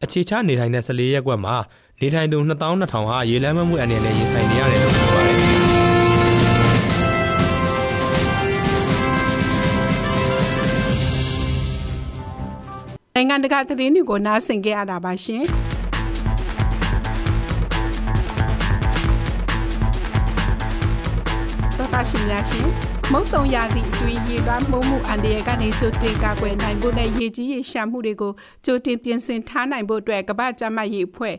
[0.05, 1.57] အခြေချနေထိုင်တဲ့14ရက်ကွက်မှာ
[2.00, 5.10] နေထိုင်သူ2200ဟာရေလမ်းမမှုအန္တရာယ်နဲ့ရင်ဆိုင်နေရတယ်လို့
[13.21, 15.45] နိုင်ငံတကာသတင်းတွေကိုနားဆင်ကြရတာပါရှင်။
[21.77, 22.67] သောတာရှင်များရှင်
[23.12, 28.33] မုတ်တုံရာသီအတွင်းရေလွှမ်းမိုးမှုအန္တရာယ်ကနေကြိုတင်ကာကွယ်နိုင်ဖို့နဲ့ရေကြီးရေရှာမှုတွေကို
[28.65, 31.35] ကြိုတင်ပြင်ဆင်ထားနိုင်ဖို့အတွက်ကမ္ဘာ့ကျန်းမာရေးအဖွဲ့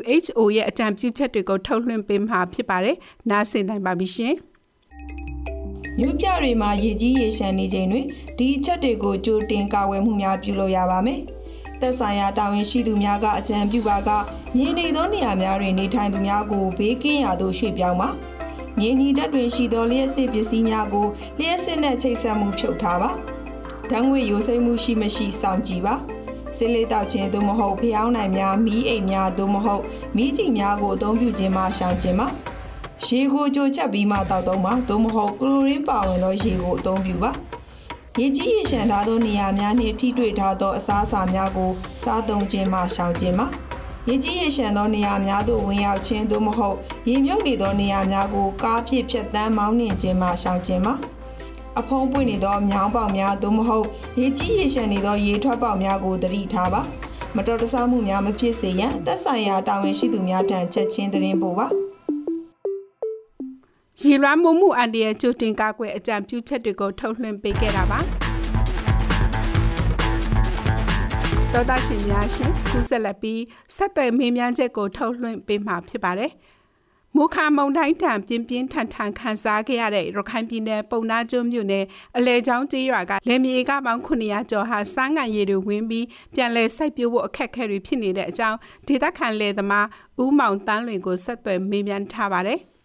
[0.00, 2.96] WHO ရဲ့အကြံပြုချက်တွေကိုထုတ်လွှင့်ပေးမှာဖြစ်ပါတယ်။
[3.30, 4.36] နားဆင်နိုင်ပါပြီရှင်။
[6.00, 8.06] မြို့ပြတွေမှာရေကြီးရေရှမ်းနေချိန်တွင်
[8.38, 11.20] ဒီအချက်တွေကိုကြိုတင်ကာကွယ်မှုများပြုလုပ်ရပါမယ်။
[11.80, 14.10] သက်ဆိုင်ရာတာဝန်ရှိသူများကအကြံပြုပါက
[14.56, 18.08] မြေနေသောနေရာများတွင်နေထိုင်သူများကိုဘေးကင်းရာသို့ရွှေ့ပြောင်းပါ။
[18.78, 21.06] မြေညီတက်တွင်ရှိသောလျှက်စစ်ပစ္စည်းများကို
[21.38, 23.10] လျှက်စစ်နဲ့ချိတ်ဆက်မှုဖြုတ်ထားပါ။
[23.90, 25.94] ဓာတ်ငွေရိုးစိမ့်မှုရှိမရှိစောင့်ကြည့်ပါ။
[26.56, 29.82] စစ်လေးတောက်ခြင်းသို့မဟုတ်ဖျောင်းနိုင်များမီးအိမ်များသို့မဟုတ်
[30.16, 32.28] မီးကြည်များကိုအသုံးပြုခြင်းမှရှောင်ခြင်းပါ။
[33.06, 37.30] ရေကိုကြိုချက်ပြီးမှတောက်သုံးပါသို့မဟုတ်ကလိုရင်းပါဝင်သောရေကိုအသုံးပြုပါ။
[38.20, 41.70] ရေကြီးရေရှမ်းထားသောနေရာများနှင့်ထိတွေ့ထားသောအစားအစာများကို
[42.02, 43.46] စားသုံးခြင်းမှရှောင်ခြင်းပါ။
[44.08, 46.76] ရေကြီးရေရှမ်းသောနေရာများသို့ဝင်ရောက်ခြင်းသို့မဟုတ်
[47.08, 50.94] ရေမြုပ်နေသောနေရာများကိုကားဖြင့်ဖြတ်တန်းမောင်းနှင်ခြင်းမှရှောင်ခြင်းပါ
[51.78, 53.86] အဖုံးပွင့်နေသောမြောင်းပေါက်များသို့မဟုတ်
[54.20, 56.82] ရေကြီးရေရှမ်းနေသောရေထွက်ပေါက်များကိုသတိထားပါ
[57.36, 61.68] မတော်တဆမှုများမဖြစ်စေရန်သက်ဆိုင်ရာတာဝန်ရှိသူများထံချက်ချင်းသတင်းပို့ပါ
[64.02, 67.98] ရေလွှမ်းမိုးမှုအန္တရာယ်ကြိုတင်ကာကွယ်အကြံပြုချက်တွေကိုထုတ်လွှင့်ပေးခဲ့တာပါ။
[71.52, 73.40] သောတာရှင်များရှင်ခုဆက်လက်ပြီး
[73.76, 76.30] ဆက်သွယ်မေးမြန်းချက်ကိုထုတ်လွှင့်ပေးမှာဖြစ်ပါတယ်။
[77.16, 81.84] မူခါမုံတိုင်းတံပြင်းပြင်းထန်ထန်ခန်းစားခဲ့ရတဲ့ရခိုင်ပြည်နယ်ပုံနာကျွန်းမြို့နယ်
[82.16, 89.86] အလဲချောင်းကျေးရွာကလယ်မြေကပေါင်း900ကျော်ဟာစားငံရည်တွေဝင်ပြီးပြန်လည်စိုက်ပျိုးဖို့အခက်အခဲတွေဖြစ်နေတဲ့အကြောင်းဒေသခံလယ်သမား
[90.22, 92.60] ဦးမောင်တန်းလွင်ကိုဆက်သွယ်မေးမြန်းထားပါတယ်။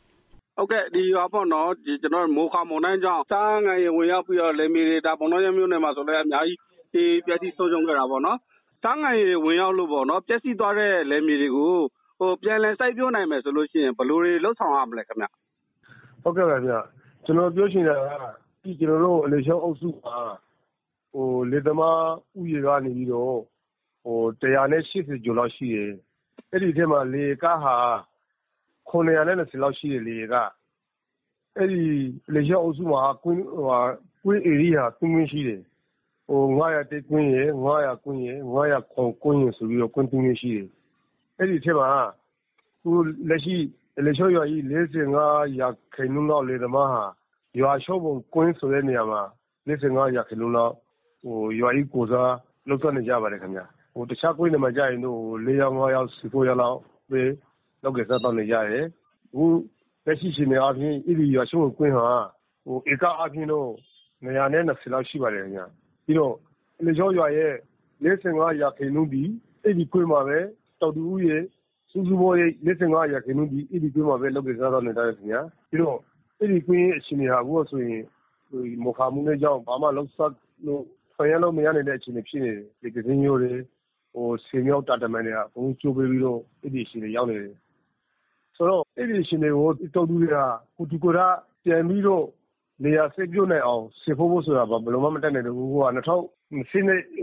[0.56, 6.60] ဟုတ်ကဲ့ ဒီရွာပေါ့နော်ဒီကျွန်တော်မိုးခါမုံတိုင်းကြောင့်စားငံရည်ဝင်ရောက်ပြီးတော့ လယ်မြေတွေဒါပုံတော်ရမြို့နယ်မှာဆိုလည်း အများကြီး
[6.94, 8.38] ဒီပြည့်စည်ဆုံးရှုံးခဲ့တာပေါ့နော်
[8.84, 11.76] သားငံရေဝင်ရောက်လို့ပေါ့နော် ပျက်စီးသွားတဲ့ လယ်မြေတွေကို
[12.20, 15.26] ဟိုပြန်လည်စိုက်ပျိုးနိုင်မယ်ဆိုလို့ရှိရင် ဘယ်လိုတွေလှုပ်ဆောင်ရမလဲခင်ဗျ
[16.24, 16.74] ဟုတ်ကဲ့ပါဗျ
[17.26, 18.26] ကျွန်တော်ပြောချင်တာက
[18.64, 20.18] ဒီကျွန်တော်တို့ အလေရှောင်းအုပ်စုမှာ
[21.14, 22.02] ဟိုလေသမား
[22.40, 23.38] ဥယေကနေပြီးတော့
[24.04, 25.92] ဟို180ကျော်လောက်ရှိတယ်
[26.52, 27.76] အဲ့ဒီထဲမှာလေကဟာ
[28.90, 30.36] 920လောက်ရှိတယ်လေက
[31.58, 31.84] အဲ့ဒီ
[32.34, 33.82] လေရှောင်းအုပ်စုမှာ ကွင်းဟို
[34.24, 35.62] ကွင်း area ကွင်းရှိတယ်
[36.28, 40.68] ဟို901ကွင်းရယ်900ကွင်းရယ်900ခွန်ကွင်းရယ်ဆိုပြီးတော့ ကွင်းတင်းရှိတယ်
[41.38, 41.90] အဲ့ဒီထဲမှာ
[42.82, 42.92] ခု
[43.30, 43.56] လက်ရှိ
[44.06, 44.62] လက်ချောရွာကြီး
[45.12, 47.04] 45ရာခိုင်နှုန်းလောက်လေသမားဟာ
[47.60, 49.22] ရွာချောပုံကွင်းဆိုတဲ့နေရာမှာ
[49.68, 50.74] 45ရာခိုင်နှုန်းလောက်
[51.24, 52.34] ဟိုရွာကြီးကိုစား
[52.68, 56.78] လောက်သွားနေကြပါတယ်ခင်ဗျာဟိုတခြားကွင်းတွေမှာကြာရင်တော့4ယောက်5ယောက်10ယောက်လောက်
[57.12, 57.22] ပဲ
[57.84, 58.86] လောက်ကစားတော့နေကြတယ်
[59.32, 59.46] အခု
[60.06, 62.08] လက်ရှိရှင်နေအပြင်ဤဒီရွာချောပုံကွင်းဟာ
[62.66, 63.70] ဟိုဧကအပြင်တော့
[64.24, 65.66] 920လောက်ရှိပါတယ်ခင်ဗျာ
[66.06, 66.34] ပြီးတော့
[66.86, 67.54] လေချောရွာရဲ့
[68.04, 69.24] 45ရာခိုင်နှုန်းဒီ
[69.64, 70.40] အဲ့ဒီကွင်းမှာပဲ
[70.82, 71.44] တောက်တူဦးရဲ့
[71.92, 75.98] စူးစူးဘောရဲ့45ရာခိုင်နှုန်းဒီအဲ့ဒီကွင်းမှာပဲ လုပ်ကြစားတော့နေတာခင်ဗျာ ပြီးတော့
[76.40, 78.02] အဲ့ဒီကွင်းရဲ့အချိန်ဟာ အခုဆိုရင်
[78.50, 80.34] ဟိုမော်ခါမှုနဲ့ကြောင့် ဘာမှလောက်ဆက်
[80.66, 80.84] လို့
[81.16, 83.54] ဖျက်လို့မရနိုင်တဲ့အချိန်ဖြစ်နေတယ်ဒီကစင်းရိုးတွေ
[84.14, 87.56] ဟိုဆေမြောက်တာတမန်တွေကဘုံချိုးပေးပြီးတော့ အဲ့ဒီအချိန်တွေရောက်နေတယ်
[88.56, 90.38] ဆိုတော့ အဲ့ဒီအချိန်တွေကို တောက်တူတွေက
[90.78, 91.20] ကိုတူကိုရ
[91.64, 92.26] ပြန်ပြီးတော့
[92.84, 96.00] နေရာစိတ်ပြုတ်နိုင်အောင်စေဖို့ဖို့ဆိုတာ ဘယ်လိုမှ မတက်နိုင်ဘူးဟိုက2020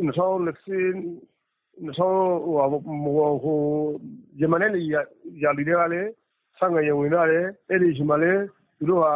[0.07, 0.11] 2020
[1.87, 3.61] 2000ဟိုဟို
[4.39, 4.71] ဂျမန်နဲ့
[5.43, 6.11] ရာလီတွေကလည်း
[6.59, 8.43] ဆန့်ငရဝင်လာတယ် အဲ့ဒီချိန်မှာလည်း
[8.79, 9.15] သူတို့ဟာ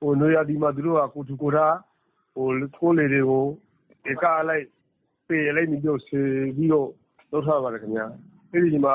[0.00, 1.76] ဟိုနွေရာဒီမှာ သူတို့ဟာ ကိုတူကိုထား
[2.34, 3.44] ဟိုထိုးလေတွေကို
[4.10, 4.66] ဧကလိုက်
[5.28, 6.88] ပေးလိုက်ပြီးတော့ဆေးပြီးတော့
[7.32, 8.06] လုပ်ထားပါတယ်ခင်ဗျာ
[8.50, 8.94] အဲ့ဒီချိန်မှာ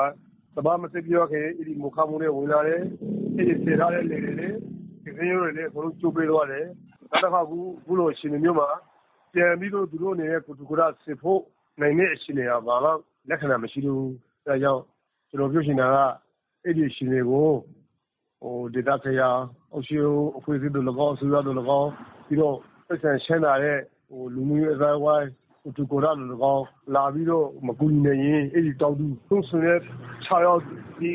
[0.56, 2.82] တဘာမစစ်ပြောခဲ့အဲ့ဒီမခမှုနဲ့ဝင်လာတယ်
[3.36, 4.56] အဲ့ဒီဆေးထားတဲ့လေတွေလည်း
[5.04, 6.66] ဒီစင်းရိုးတွေလည်း အကုန်လုံး ကျိုးပေးသွားတယ်
[7.10, 8.68] နောက်တစ်ခါခုခုလို အချိန်မျိုးမှာ
[9.32, 11.40] ပြန်ပြီးတော့ သူတို့အနေနဲ့ ကိုတူကရစစ်ဖို့
[11.80, 12.90] နိုင်တဲ့ အချိန်တွေကဘာမှ
[13.28, 14.10] လက္ခဏာမရှိဘူး
[14.46, 14.82] အဲကြောင့်
[15.28, 15.96] ကျွန်တော်ပြောချင်တာက
[16.64, 17.48] အဲ့ဒီအချိန်တွေကို
[18.40, 19.30] ဟိုဒေတာခရာ
[19.72, 21.90] အုပ်ချုပ်အဖွဲ့အစည်းတို့၎င်း အစိုးရတို့၎င်း
[22.26, 22.56] ပြီးတော့
[22.86, 25.28] ပတ်စံရှင်းလာတဲ့ဟိုလူမျိုးရေးအစည်းအဝိုင်း
[25.62, 29.78] ဟိတူကိုရလူကောင်း လာပြီးတော့ မကူညီနိုင်ရင် အဲ့ဒီတောက်တူသူ့ဆိုတဲ့
[30.24, 30.60] 6ယောက်
[30.98, 31.10] ဒီ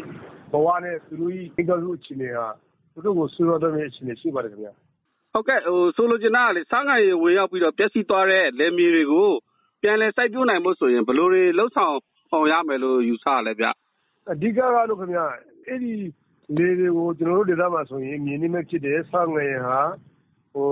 [0.51, 2.47] ဘဝနဲ့ သူတို့ကြီးအင်္ဂလိပ်အခြေအနေဟာ
[2.93, 4.73] သူတို့ကိုဆွေးနွေးတော့မယ့် အခြေအနေရှိပါတယ်ခင်ဗျာ
[5.33, 9.29] ဟုတ်ကဲ့ဟိုဆိုလိုချင်တာကလေစားငံရေ ဝင်ရောက်ပြီးတော့ ပျက်စီးသွားတဲ့ လယ်မြေတွေကို
[9.81, 11.95] ပြန်လည်စိုက်ပျိုးနိုင်ဖို့ဆိုရင် ဘယ်လိုတွေလှုပ်ဆောင်
[12.31, 13.65] ဆောင်ရမယ်လို့ ယူဆရလဲဗျ
[14.31, 15.25] အဓိကကတော့ခင်ဗျာ
[15.67, 15.93] အဲ့ဒီ
[16.57, 19.79] လေတွေကို ကျွန်တော်တို့ဒေသမှာဆိုရင် မြင်းနေမဲ့ဖြစ်တဲ့စားငံရေဟာ
[20.53, 20.69] ဟို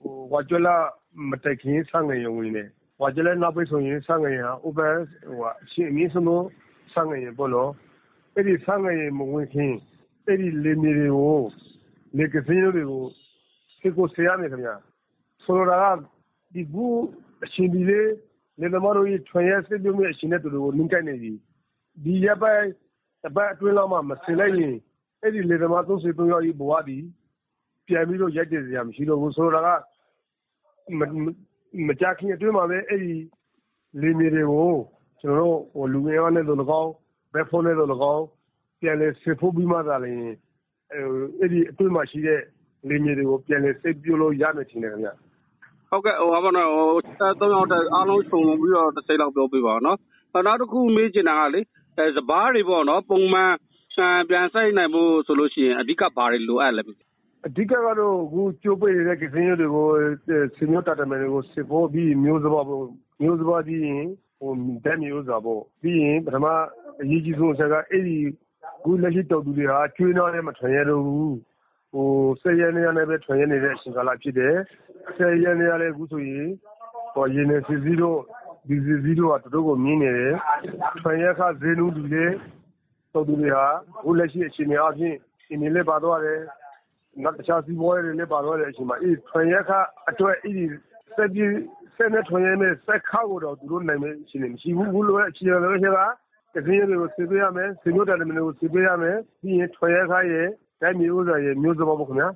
[0.00, 0.76] ဟိုဝါကြလာ
[1.30, 2.64] မတက်ခင်စားငံရေဝင်နေ
[3.00, 4.96] ဝါကြလာနောက်ပိတ်ဆိုရင်စားငံရေဟာ open
[5.26, 6.46] ဟိုအရှင်းအမြင့်ဆုံး
[6.94, 7.70] စားငံရေပေါ့နော်
[8.34, 9.72] အဲ့ဒီစားငံရေမဝင်ခင်
[10.26, 11.40] အဲ့ဒီလေမြေတွေကို
[12.16, 13.02] လေကစင်းတွေကို
[13.80, 14.74] ခေကိုဆရာမယ်ခင်ဗျာ
[15.44, 15.98] ဆိုလိုတာက
[16.54, 16.86] ဒီကူ
[17.44, 18.10] အရှင်ဒီလေး
[18.60, 21.32] လေသမားတို့ကြီးထွန်ရဲစစ်ပြုံးရဲ့အရှင်တဲ့သူတွေကိုနင်းကြိုက်နေပြီ
[22.04, 22.68] ဒီရပ်ပိုင်း
[23.24, 24.74] တပတ်အတွင်းလောက်မှမစင်လိုက်ရင်
[25.22, 26.98] အဲ့ဒီလေသမား33ယောက်ကြီးဘဝဒီ
[27.86, 29.68] ပြန်ပြီးတော့ရိုက်တယ်စရာမရှိတော့ဘူးဆိုတော့က
[31.86, 33.14] မကြခင်အတွင်းမှာပဲ အဲ့ဒီ
[34.00, 34.72] လေမြေတွေကို
[35.20, 36.92] ကျွန်တော်တို့ဟိုလူငယ်ရောနဲ့တို့၎င်း
[37.32, 38.24] ဘက်ဖုန်းနဲ့တို့၎င်း
[38.80, 40.18] ပြန်လဲစစ်ဖို့ပြီးမှသာလျှင်
[41.40, 42.40] အဲ့ဒီအတွင်းမှာရှိတဲ့
[42.88, 45.10] လေမြေတွေကို ပြန်လဲစိတ်ပြုလို့ရမယ်ထင်တယ်ခင်ဗျ
[45.90, 46.88] ဟုတ်ကဲ့ဟိုဘာပါနော်ဟို
[47.40, 49.98] သုံးယောက်တည်းအားလုံးခြုံပြီးတော့ တစ်စိတ်လောက်ပြောပြပါနော်
[50.46, 51.60] နောက်တစ်ခု မေးချင်တာကလေ
[51.98, 53.52] အဲစပားတွေပေါ့နော် ပုံမှန်
[54.28, 56.82] ပြန်ဆိုင်နိုင်ဖို့ဆိုလို့ရှိရင် အဓိက ဘာတွေလိုအပ်လဲ
[57.46, 59.88] အဓိကကတော့ အခုကျိုးပိတ်နေတဲ့ကစင်းရုပ်တွေကို
[60.56, 62.84] စင်မျိုးတာတမယ်တွေကိုစစ်ဖို့ ပြီးမျိုးစပါပေါ့
[63.22, 64.06] မျိုးစပါပြီးရင်
[64.38, 64.52] ဟို
[64.84, 66.46] ဓာတ်မျိုးစားပေါ့ ပြီးရင် ပထမ
[67.00, 68.16] အရေးကြီးဆုံးအချက်ကအဲ့ဒီ
[68.78, 71.34] အခုလက်ရှိတော်သူတွေဟာ ကျွေးနှောင်းနဲ့ မထွန်ရတော့ဘူး
[71.92, 72.08] ဟို
[72.40, 74.56] ဆယ်ရက်နေရနဲ့ပဲ ထွန်ရနေတဲ့အချိန်ကာလဖြစ်တယ်
[75.16, 76.48] ဆယ်ရက်နေရလည်း အခုဆိုရင်
[77.14, 78.18] ဟောရင်းနေစီစီတို့
[78.68, 80.34] ဒီစီစီတို့ကတို့ကို မြင်နေတယ်
[81.00, 82.26] ထွန်ရခဈေးနှုန်းတူလေ
[83.12, 83.66] တော်သူတွေဟာ
[83.98, 85.16] အခုလက်ရှိအချိန်အချင်း
[85.48, 86.40] အင်းလေးပါသွားတယ်
[87.22, 89.70] နောက်တခြားစီးပွားရေးတွေလည်းပါသွားတဲ့အချိန်မှာအေးထွန်ရခ
[90.10, 90.70] အတွက်အေး
[91.16, 91.52] စက်ကြီး
[91.96, 96.06] စက်နဲ့ထွန်ရနဲ့စက်ခါကိုတော့သူတို့နိုင်မယ့်အချိန်မရှိဘူးဘူးလို့အခြေအနေလို့ရှိတာ
[96.54, 100.48] ကစင်းရတွေကိုစစ်ပေးရမယ်စင်မျိုးတယ်မင်းတွေကိုစစ်ပေးရမယ်ပြီးရင်ထွန်ရခရဲ့
[100.80, 102.28] တိုင်းမျိုးဥစ္စာရဲ့မျိုးစပါပေါ့ခင်ဗျာ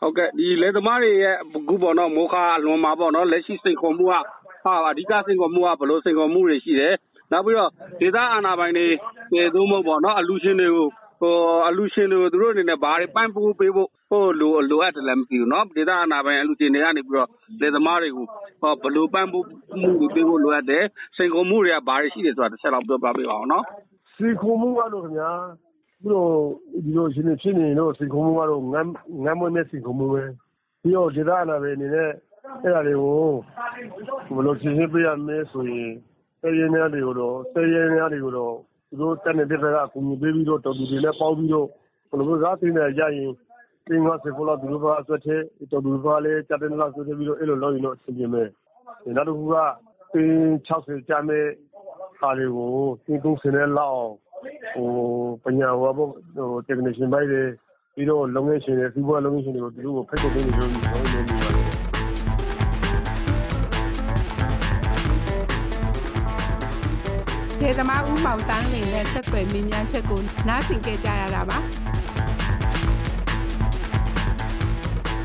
[0.00, 4.12] ဟုတ်ကဲ့ဒီလေသမားတွေရဲ့အခုပေါ့နော်မိုးခါအလွန်မှာပေါ့နော်လက်ရှိစိတ်ခေါ်မှုက
[4.64, 6.94] ဟာအဓိကစိတ်ခေါ်မှုကဘလို့စိတ်ခေါ်မှုတွေရှိတယ်
[7.32, 8.86] နောက်ပြီးတော့ဒေသအာဏာပိုင်တွေ
[9.32, 10.88] ကျေသုံးဖို့ပေါ့နော်အလူရှင်တွေကိုဟို
[11.68, 14.52] အလှူရှင်တွေကို သူတို့အနေနဲ့ ဘာတွေပံ့ပိုးပေးဖို့ လို
[14.82, 17.28] အပ်သလဲ မသိဘူး။ဒေသအာဏာပိုင် အလှူရှင်တွေကနေပြီးတော့
[17.60, 18.24] လယ်သမားတွေကို
[18.82, 19.44] ဘယ်လိုပံ့ပိုး
[19.80, 20.84] မှုတွေပေးဖို့ လိုအပ်တယ်။
[21.16, 23.64] စိန်ခေါ်မှုတွေက ဘာတွေရှိတယ်ဆိုတာ တချက်လောက် ပြောပြပေးပါဦးနော်။
[24.16, 25.30] စိန်ခေါ်မှုကတော့ ခင်ဗျာ
[26.00, 26.24] အခုလို
[26.84, 30.22] ဒီလိုအခြေအနေဖြစ်နေရင်တော့ စိန်ခေါ်မှုကတော့ ငတ်မွတ်တဲ့ စိန်ခေါ်မှုပဲ။
[30.82, 32.10] ပြီးတော့ ဒေသအာဏာပိုင်တွေအနေနဲ့
[32.62, 33.22] အဲဒါတွေကို
[34.34, 35.92] ဘယ်လိုဖြေရှင်းပေးရမလဲဆိုရင်
[36.40, 38.56] စက်ယန္တရားတွေကိုတော့
[39.00, 41.66] တို့တက်နေတဲ့ဘက်ကအကူအညီပေးပြီးတော့တော်သူတွေနဲ့ပေါင်းပြီးတော့
[42.08, 43.32] ဘယ်လိုကားသိနေရရင်
[43.86, 45.36] တင်းကစေဖို့လာသူတို့ကအဆွတ်ထဲ
[45.70, 48.48] တော်သူကလည်းကြတဲ့လောက်ဆွတ်ပြီးတော့အဲ့လိုလုပ်ရင်တော့အဆင်ပြေမယ်
[49.16, 49.56] နောက်တစ်ခုက
[50.12, 50.34] တင်း
[50.68, 51.46] 60ကျမ်းမဲ့
[52.18, 52.72] ဟာတွေကို
[53.04, 54.02] တင်း30နဲ့လောက်
[54.74, 54.90] ဟို
[55.44, 57.42] ပညာဟောဖို့ဟို technician ပိုင်းတွေ
[57.94, 61.25] ပြီးတော့လုပ်ငန်းရှင်တွေစီးပွားလုပ်ငန်းရှင်တွေကိုသူတို့ကိုဖိတ်ခေါ်ပေးနေလို့ပြောနေ
[67.68, 71.58] ဒေသမားဦးမောင်တန်းလင်နဲ့ဆက်သွယ်မြင်းများချက်ကိုနားဆင်ကြကြရတာပါ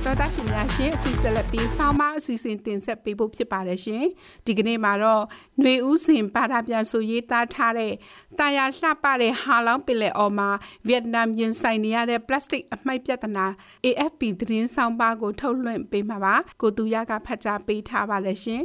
[0.04, 4.06] တော်တာရှင်များရှင်အခုဆက်လက်ပြီးဆောင်းမအစီအစဉ်တင်ဆက်ပေးဖို့ဖြစ်ပါတယ်ရှင်
[4.46, 5.24] ဒီကနေ့မှာတော့
[5.62, 7.94] ຫນွေဦးစင်ပါတာပြန်ဆိုရေးသားထားတဲ့
[8.40, 10.50] တာယာလှပတဲ့ဟာလောင်းပင်လယ်အော်မှာ
[10.88, 13.46] ဗီယက်နမ်ရင်ဆိုင်နေရတဲ့ပလတ်စတစ်အမှိုက်ပြဿနာ
[13.86, 18.64] AFP သတင်းဆောင်ပါကိုထုတ်လွှင့်ပေးမှာပါကိုတူရကဖတ်ကြားပေးထားပါတယ်ရှင်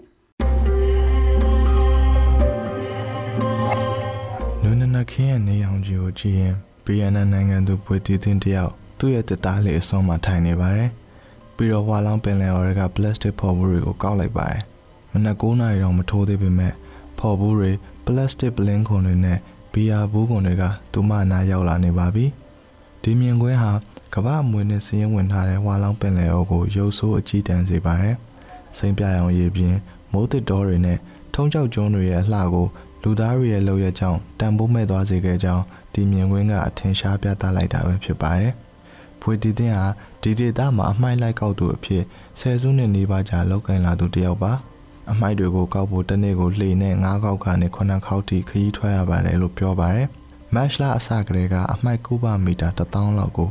[5.10, 10.88] ခင်းရဲ့နေအောင်ကြီးကိုကြည့်ရင် BNN နိုင်ငံသူပွေတီတင်းတယောက်သူ့ရဲ့တက်သားလေးအဆုံးမှာထိုင်နေပါတယ်။
[11.56, 14.62] ပြီးတော့ဝါလောင်းပင်လယ်အော်တွေကပလတ်စတစ်ဖော်ဘူးတွေကိုကောက်လိုက်ပါတယ်။
[15.12, 16.72] မနက်9နာရီတော့မထိုးသေးပေမဲ့
[17.18, 17.70] ဖော်ဘူးတွေ
[18.04, 19.38] ပလတ်စတစ်ပလင်းခွန်တွေနဲ့
[19.72, 22.26] ဘီယာဘူးခွန်တွေကသူမနာရောက်လာနေပါပြီ။
[23.02, 23.72] ဒီမြင်ကွင်းဟာ
[24.14, 28.14] ကမ္ဘာအမွေနဲ့စည်ရင်ဝင်ထားတဲ့ဝါလောင်းပင်လယ်အော်ကိုရုပ်ဆိုးအကြီးတန်းစေပါတယ်။
[28.76, 29.78] စိမ့်ပြအောင်ရေပြင်း
[30.12, 30.98] မိုးတစ်တော်တွေနဲ့
[31.34, 32.66] ထုံးချောက်ကျွန်းတွေရဲ့အလှကို
[33.08, 35.64] လူသားတွေရဲ့လုပ်ရကြောင်းတန်ဖိုးမဲ့သွားစေခဲ့ကြောင်း
[35.94, 38.52] ဒီမြင်ကွင်းကအထင်ရှားပြသလိုက်တာပဲဖြစ်ပါတယ်။
[39.20, 39.86] ဖွေတီတင်ဟာ
[40.22, 42.02] ဒီဒေသမှာအမိုက်လိုက်ကောက်သူအဖြစ်
[42.40, 44.52] ဆယ်စုနှစ်နီးပါးကြာလောက်ကင်လာသူတယောက်ပါ။
[45.10, 50.08] အမိုက်တွေကိုကောက်ဖို့တစ်နေ့ကိုလှေနဲ့၅ခေါက်ကနေ9ခေါက်ထိခရီးထွက်ရပါတယ်လို့ပြောပါတယ်။
[50.54, 53.50] မတ်လအစကတည်းကအမိုက်ကူပါမီတာ1000လောက်ကို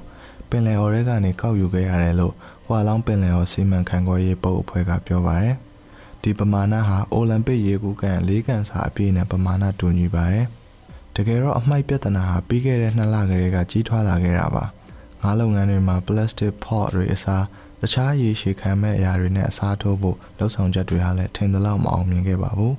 [0.49, 2.33] ပင်လယ်အော်ထဲကနေကောက်ယူခဲ့ရတယ်လို့
[2.65, 5.55] ဟွာလောင်းပင်လယ်အော်စီမံခန့်ခွဲရေးပုတ်အဖွဲ့ကပြောပါတယ်။
[6.25, 10.45] ဒီပမာဏဟာအိုလံပစ်ရေကူးကန်၄ကန်စာအပြည့်နဲ့ပမာဏတူညီပါတယ်။
[11.15, 14.65] တကယ်တော့အမိုက်ပြဿနာဟာပြီးခဲ့တဲ့နှစ်လကလေးကကြီးထွားလာခဲ့တာပါ။
[15.21, 17.43] ငါးလုပ်ငန်းတွေမှာ plastic pot တွေအစား
[17.81, 22.73] တခြားရေရှည်ခံမဲ့အရာတွေနဲ့အစားထိုးဖို့လှုံ့ဆော်ချက်တွေဟာလည်းထင်သလောက်မအောင်မြင်ခဲ့ပါဘူး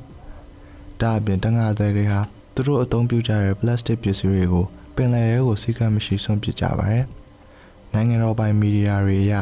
[1.01, 2.21] ။ဒါအပြင်တငါသည်တွေဟာ
[2.55, 7.05] သူတို့အသုံးပြုကြတဲ့ပလတ်စတစ်ပစ္စည်းတွေကိုပင်လယ်ထဲကိုစီကံမရှိဆုံးပစ်ကြပါတယ်။
[7.93, 9.35] နိုင်ငံတော်ပိုင်မီဒီယာတွေအရ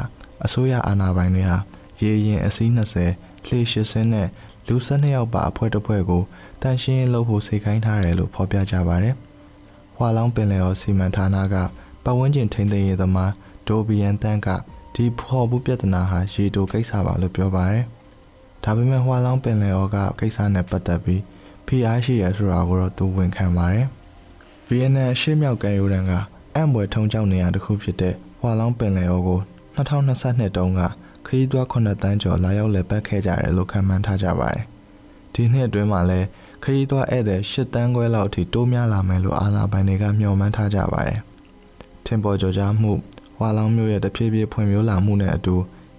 [0.45, 1.59] အစိုးရအာဏာပိုင်တွေဟာ
[2.03, 4.29] ရေရင်အစီး20 လှေ80နဲ့
[4.69, 6.23] လူ12ယောက်ပါအဖွဲ့တစ်ဖွဲ့ကို
[6.63, 9.15] တန်ရှင်းလုပ်ဖို့စိတ်ခိုင်းထားတယ်လို့ဖော်ပြကြပါတယ်။
[9.97, 11.57] ဟွာလောင်းပင်လယ်ော်စီမံဌာနက
[12.05, 13.33] ပတ်ဝန်းကျင်ထိန်းသိမ်းရေးသမား
[13.69, 14.49] ဒိုဘီယန်တန်က
[14.95, 17.85] ဒီဖော်မှုပြဿနာဟာရေတိုကိစ္စပါလို့ပြောပါတယ်။
[18.65, 21.23] ဒါပေမဲ့ဟွာလောင်းပင်လယ်ော်ကကိစ္စနဲ့ပတ်သက်ပြီး
[21.67, 23.87] ဖိအားရှိရဆိုတာကိုတော့သူဝန်ခံပါတယ်။
[24.69, 26.13] ဗီယက်နမ်အရှေ့မြောက်ကမ်းရိုးတန်းက
[26.55, 29.41] အံ့ဘွယ်ထုံကြောက်နေရတစ်ခုဖြစ်တဲ့ဟွာလောင်းပင်လယ်ော်ကို
[29.77, 30.81] 2022တုန်းက
[31.27, 34.63] ခရီးသွား9တန်းကျော်လာရောက်လည်ပတ်ခဲ့ကြတယ်လို့ခန့်မှန်းထားကြပါတယ်။
[35.35, 36.27] ဒီနှစ်အတွင်းမှာလည်း
[36.63, 41.21] ခရီးသွားဧည့်သည်10တန်းခွဲလောက်အထိတိုးများလာမယ်လို့အာဏာပိုင်တွေကမျှော်မှန်းထားကြပါတယ်။
[42.07, 42.93] ထင်ပေါ်ကျော်ကြားမှု
[43.41, 45.57] ဝါလောင်မျိုးရဲ့တဖြည်းဖြည်းဖွံ့ဖြိုးလာမှုနဲ့အတူ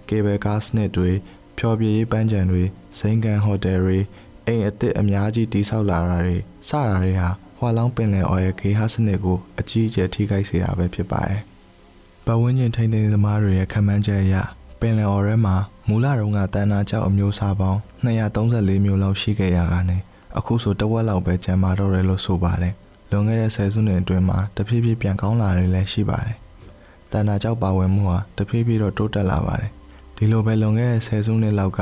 [0.08, 1.10] ကေဘယ်ကားစနစ်တွေ
[1.58, 2.62] ဖျော်ဖြေရေးပန်းခြံတွေ
[2.98, 3.98] စိန်ကန်ဟိုတယ်တွေ
[4.46, 6.36] အိမ်အသစ်အများကြီးတည်ဆောက်လာတာတွေ
[6.68, 11.40] စတာတွေဟာဟွာလောင်းပင်လယ်အော်ရဲ့ခေဟာစနစ်ကိုအကြီးအကျယ်ထိခိုက်စေတာပဲဖြစ်ပါတယ်။
[12.26, 14.34] ပတ်ဝန်းကျင်ထိန်းသိမ်းသမားတွေရဲ့ခံမှန်းချက်အရ
[14.80, 15.56] ပင်လယ်အော်ထဲမှာ
[15.88, 20.00] မူလတုန်းကတန်နာကျောက်အမျိုးအစားပေါင်း234မျိုးလောက်ရှိခဲ့ရတာနဲ့
[20.38, 22.74] အခုဆိုတဝက်လောက်ပဲကျန်မာတော့တယ်လို့ဆိုပါတယ်။
[23.10, 26.36] လွန်ခဲ့တဲ့ဆယ်စုနှစ်အတွင်းမှာတဖြည်းဖြည်းပြန်ကောင်းလာတယ်လည်းရှိပါတယ်။
[27.12, 29.70] တန်နာကျောက်ပါဝင်မှုဟာတဖြည်းဖြည်းတော့တိုးတက်လာပါတယ်။
[30.16, 31.80] ဒီလိုပဲလွန်ခဲ့တဲ့ဆယ်စုနှစ်လောက်က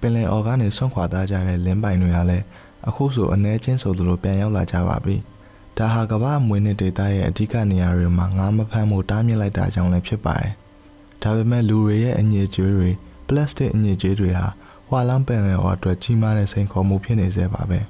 [0.00, 2.44] ပင်လယ်အော်ကနေဆွန့်ခွာသားကြတဲ့လင်းပိုင်တွေကလည်း
[2.88, 5.16] အခုဆိုအ ਨੇ ချင်းဆိုသလိုပြန်ရောက်လာကြပါပြီ။
[5.78, 10.52] ဒါဟာကမ္ဘာမွေးနေ့ဒေသရဲ့အဓိကနေရာတွေမှာငါးမဖမ်းမှုတားမြစ်လိုက်တာကြောင့်လည်းဖြစ်ပါတယ်။
[11.22, 12.90] ဒါပေမဲ့လူတွေရဲ့အညစ်အကြေးတွေ
[13.28, 14.46] ပလတ်စတစ်အညစ်အကြေးတွေဟာ
[14.88, 17.80] ဟွာလန်းပင်လယ်အော်အတွက်ကြီးမားတဲ့စိန်ခေါ်မှုဖြစ်နေစေပါပဲ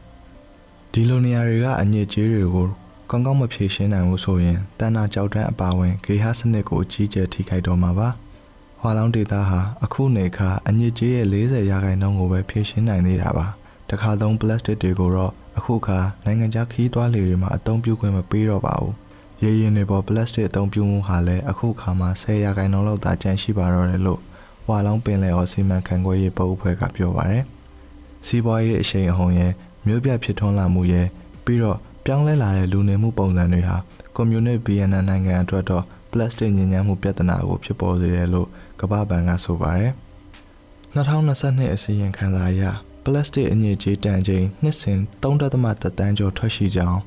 [0.93, 2.69] ။ဒီလိုနေရာတွေကအညစ်အကြေးတွေကို
[3.11, 8.09] ကောင်းကောင်းမဖြေရှင်းနိုင်ဘူးဆိုရင်တန်နာကြောက်တန်းအပါဝင်ဂေဟစနစ်ကိုအကြီးကျယ်ထိခိုက်တော့မှာပါ။
[8.81, 13.47] ဟွာလောင်းဒေတာဟာအခုနေခါအညစ်အကြေးရဲ့40ရာခိုင်နှုန်းကိုပဲဖြေရှင်းနိုင်သေးတာပါ။
[13.91, 18.95] တခါသုံးပလတ်စတစ်တွေကိုတော့အခုခါနိုင်ငံခြားခီးသွွားလေတွေမှာအသုံးပြုခွင့်မပေးတော့ပါဘူး။
[19.45, 24.21] ရေရင်တွေပေါ်ပလတ်စတစ်အသုံးပြုမှုဟာလည်းအခုခါမှာ10ရာခိုင်နှုန်းလောက်သာကျန်ရှိပါတော့တယ်လို့
[24.69, 27.45] ဝါလောင်းပင်လယ်အော်စီမံခန့်ခွဲရေးပုတ်အဖွဲ့ကပြောပါတယ်။
[28.27, 29.53] စီးပွားရေးအရှိန်အဟုန်ရဲ့
[29.87, 31.07] မြို့ပြဖြစ်ထွန်းလာမှုရဲ့
[31.45, 33.77] ပြီးတော့ပြောင်းလဲလာတဲ့လူနေမှုပုံစံတွေဟာ
[34.17, 38.49] ကွန်မြူနစ်ဗီယက်နမ်နိုင်ငံအတွက်တော့ပလတ်စတစ်ညဉ့်ညမ်းမှုပြဿနာကိုဖြစ်ပေါ်စေတယ်လို့
[38.81, 39.93] ကမ္ဘာ့ဘဏ်ကဆိုပါတယ်။
[40.95, 42.63] 2022အစီရင်ခံစာအရ
[43.05, 47.01] ပလတ်စတစ်အညစ်အကြေးတန်ချိန်နှစ်စဉ်3.3တန်းကျော်ထွက်ရှိကြောင်း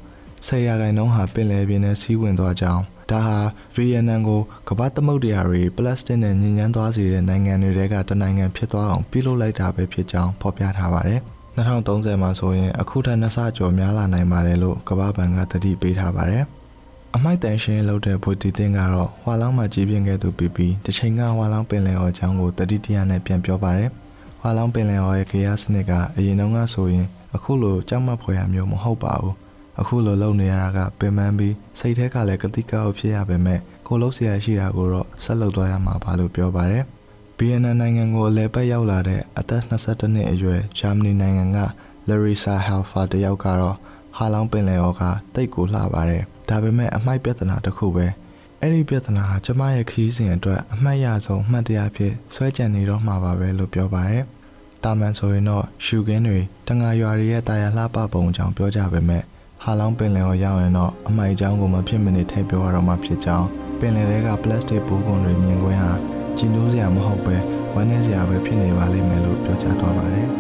[0.48, 3.40] ဆယ်ရာခိုင်နှုန်းဟာပင်လယ်ပြင်ထဲစီးဝင်သွားကြောင်းဒါဟာ
[3.76, 11.20] ဗီယက်နမ်ကိုကမ္ဘာသမုဒ္ဒရာတွေပလတ်စတစ်နဲ့ညဉ့်ညမ်းသွားစေတဲ့နိုင်ငံတွေကတနိုင်ငံဖြစ်သွားအောင်ပြုလုပ်လိုက်တာပဲဖြစ်ကြောင်းဖော်ပြထားပါတယ်။
[11.58, 16.44] 2030မှာဆိုရင်အခုထက်နှစ်ဆကျော်များလာနိုင်ပါတယ်လို့ကမ္ဘာ့ဘဏ်ကသတိပေးထားပါတယ်။
[17.16, 23.90] အမိုက်တန်ရှင်းလုပ်တဲ့ဘူတီတင်ကတော့ဟွာလောင်းမှာကြီးပြင်းခဲ့သူပြီးပြီးတချိန်ကဟွာလောင်းပင်လယ်ော်ချောင်းကိုတတိတရနဲ့ပြန်ပြောပါတယ်။
[24.42, 27.06] ဟွာလောင်းပင်လယ်ော်ရဲ့ခေယစနစ်ကအရင်တုန်းကဆိုရင်
[27.36, 29.36] အခုလိုကြောက်မက်ဖွယ်ရမျိုးမဟုတ်ပါဘူး။
[29.80, 36.84] အခုလိုလုပ်နေရတာကပင်ပန်းပြီးစိတ်ထဲကလည်းကတိကောက်ဖြစ်ရပေမဲ့ကိုလုံးဆရာရှိတာကိုတော့ဆက်လုပ်သွားရမှာပါလို့ပြောပါတယ်။
[37.38, 41.60] BNN နိုင်ငံကိုအလဲပတ်ရောက်လာတဲ့အသက်22နှစ်အရွယ်ဂျာမနီနိုင်ငံက
[42.08, 43.76] Larissa Helfer တယောက်ကတော့
[44.18, 45.04] ဟာလောင်းပင်လယ်ော်က
[45.36, 48.08] တိတ်ကိုလှပါတယ်။ဒါပေမဲ့အမိုက်ပြဿနာတစ်ခုပဲ။
[48.62, 54.24] အဲ့ဒီပြဿနာဟာကျမရဲ့ခရီးစဉ်အတွက်အမှတ်ရဆုံးအမှတ်တရဖြစ်ဆွဲကြံနေတော့မှာပါပဲလို့ပြောပါတယ်။
[54.84, 59.24] တာမန်ဆိုရင်တော့ရှူကင်းတွေတငါရွာတွေရဲ့တာယာလှပပုံကြောင့်ပြောကြပေမဲ့
[59.68, 63.48] ဟာလောင်းပင်လယ်ကိုရောက်ရင်တော့အမိုက်ချောင်းကိုမဖြစ်မနေထည့်ပြောရတော့မှဖြစ်ကြောင်း
[63.80, 65.92] ပင်လယ်တွေကပလတ်စတစ်ဘူးကုန်တွေမြင်ကွင်းဟာ
[66.38, 67.36] ကြည်နိုးစရာမဟုတ်ပဲ
[67.74, 70.28] ဝမ်းနည်းစရာပဲဖြစ်နေပါလိမ့်မယ်လို့ပြောကြားသွားပါတယ်။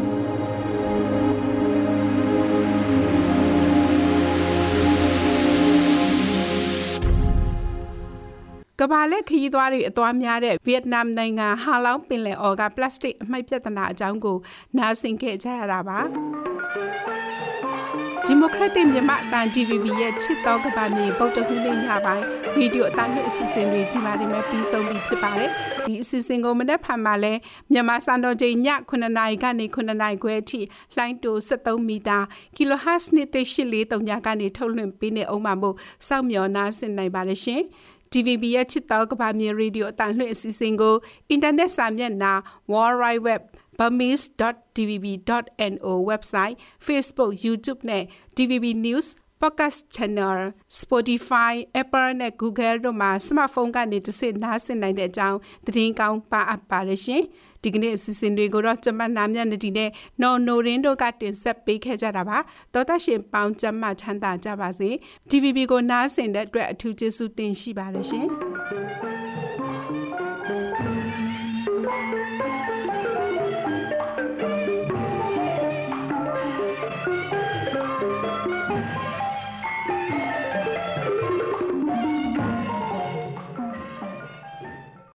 [8.79, 14.37] ကဘာလက်ခရီးသွားတွေအသွားများတဲ့ဗီယက်နမ်နိုင်ငံဟာလောင်းပင်လယ်အော်ကပလတ်စတစ်အမှိုက်ပြဿနာအကြောင်းကို
[14.77, 15.99] နားဆင်ခဲ့ကြရတာပါ
[18.27, 25.49] ဒီမိုကရက်တစ်မြန်မာအတန် DVB ရဲ့ချစ်တော်ကဘာမြေပုတ်တခုလေးညပိုင်းဗီဒီယိုအတန်နဲ့အစီအစဉ်တွေဒီမှာဒီမှာပြီးဆုံးပြီဖြစ်ပါတယ်
[25.87, 27.33] ဒီအစီအစဉ်ကိုမနေ့ဖန်မှာလဲ
[27.71, 30.59] မြန်မာစံတော်ချိန်ည9နာရီကနေ9နာရီခွဲအထိ
[30.95, 32.17] လှိုင်းတို73မီတာ
[32.55, 35.75] kHz နဲ့843ညကနေထုတ်လွှင့်ပေးနေအောင်မှာမို့
[36.07, 37.61] စောင့်မျှော်နားဆင်နိုင်ပါတယ်ရှင်
[38.11, 40.95] TVB ရဲ့ချစ်တော်ကဘာမြေရေဒီယိုအတန်လွှင့်အစီအစဉ်ကို
[41.29, 42.33] အင်တာနက်စာမျက်နှာ
[42.71, 43.41] World Wide Web
[43.79, 48.03] burmese.tvb.no website Facebook YouTube နဲ့
[48.35, 49.07] TVB News
[49.41, 50.39] podcast channel
[50.79, 57.23] Spotify Apple နဲ့ Google တို့မှာ smartphone ကနေတစ်ဆင့်နားဆင်နိုင်တဲ့အကြောင်းသတင်းကောင်းပါအပ်ပါရရှင်
[57.63, 59.89] ဒီကနေ့အစီအစဉ်တွေကိုတော့ကျမနာမြတ်နဒီနဲ့
[60.21, 62.37] နော်နိုရင်းတို့ကတင်ဆက်ပေးခဲ့ကြတာပါ
[62.73, 64.89] တော်သက်ရှင်ပေါင်းကျမချမ်းသာကြပါစေ
[65.29, 68.27] TVB ကိုနားဆင်တဲ့အတွက်အထူးကျေးဇူးတင်ရှိပါတယ်ရှင်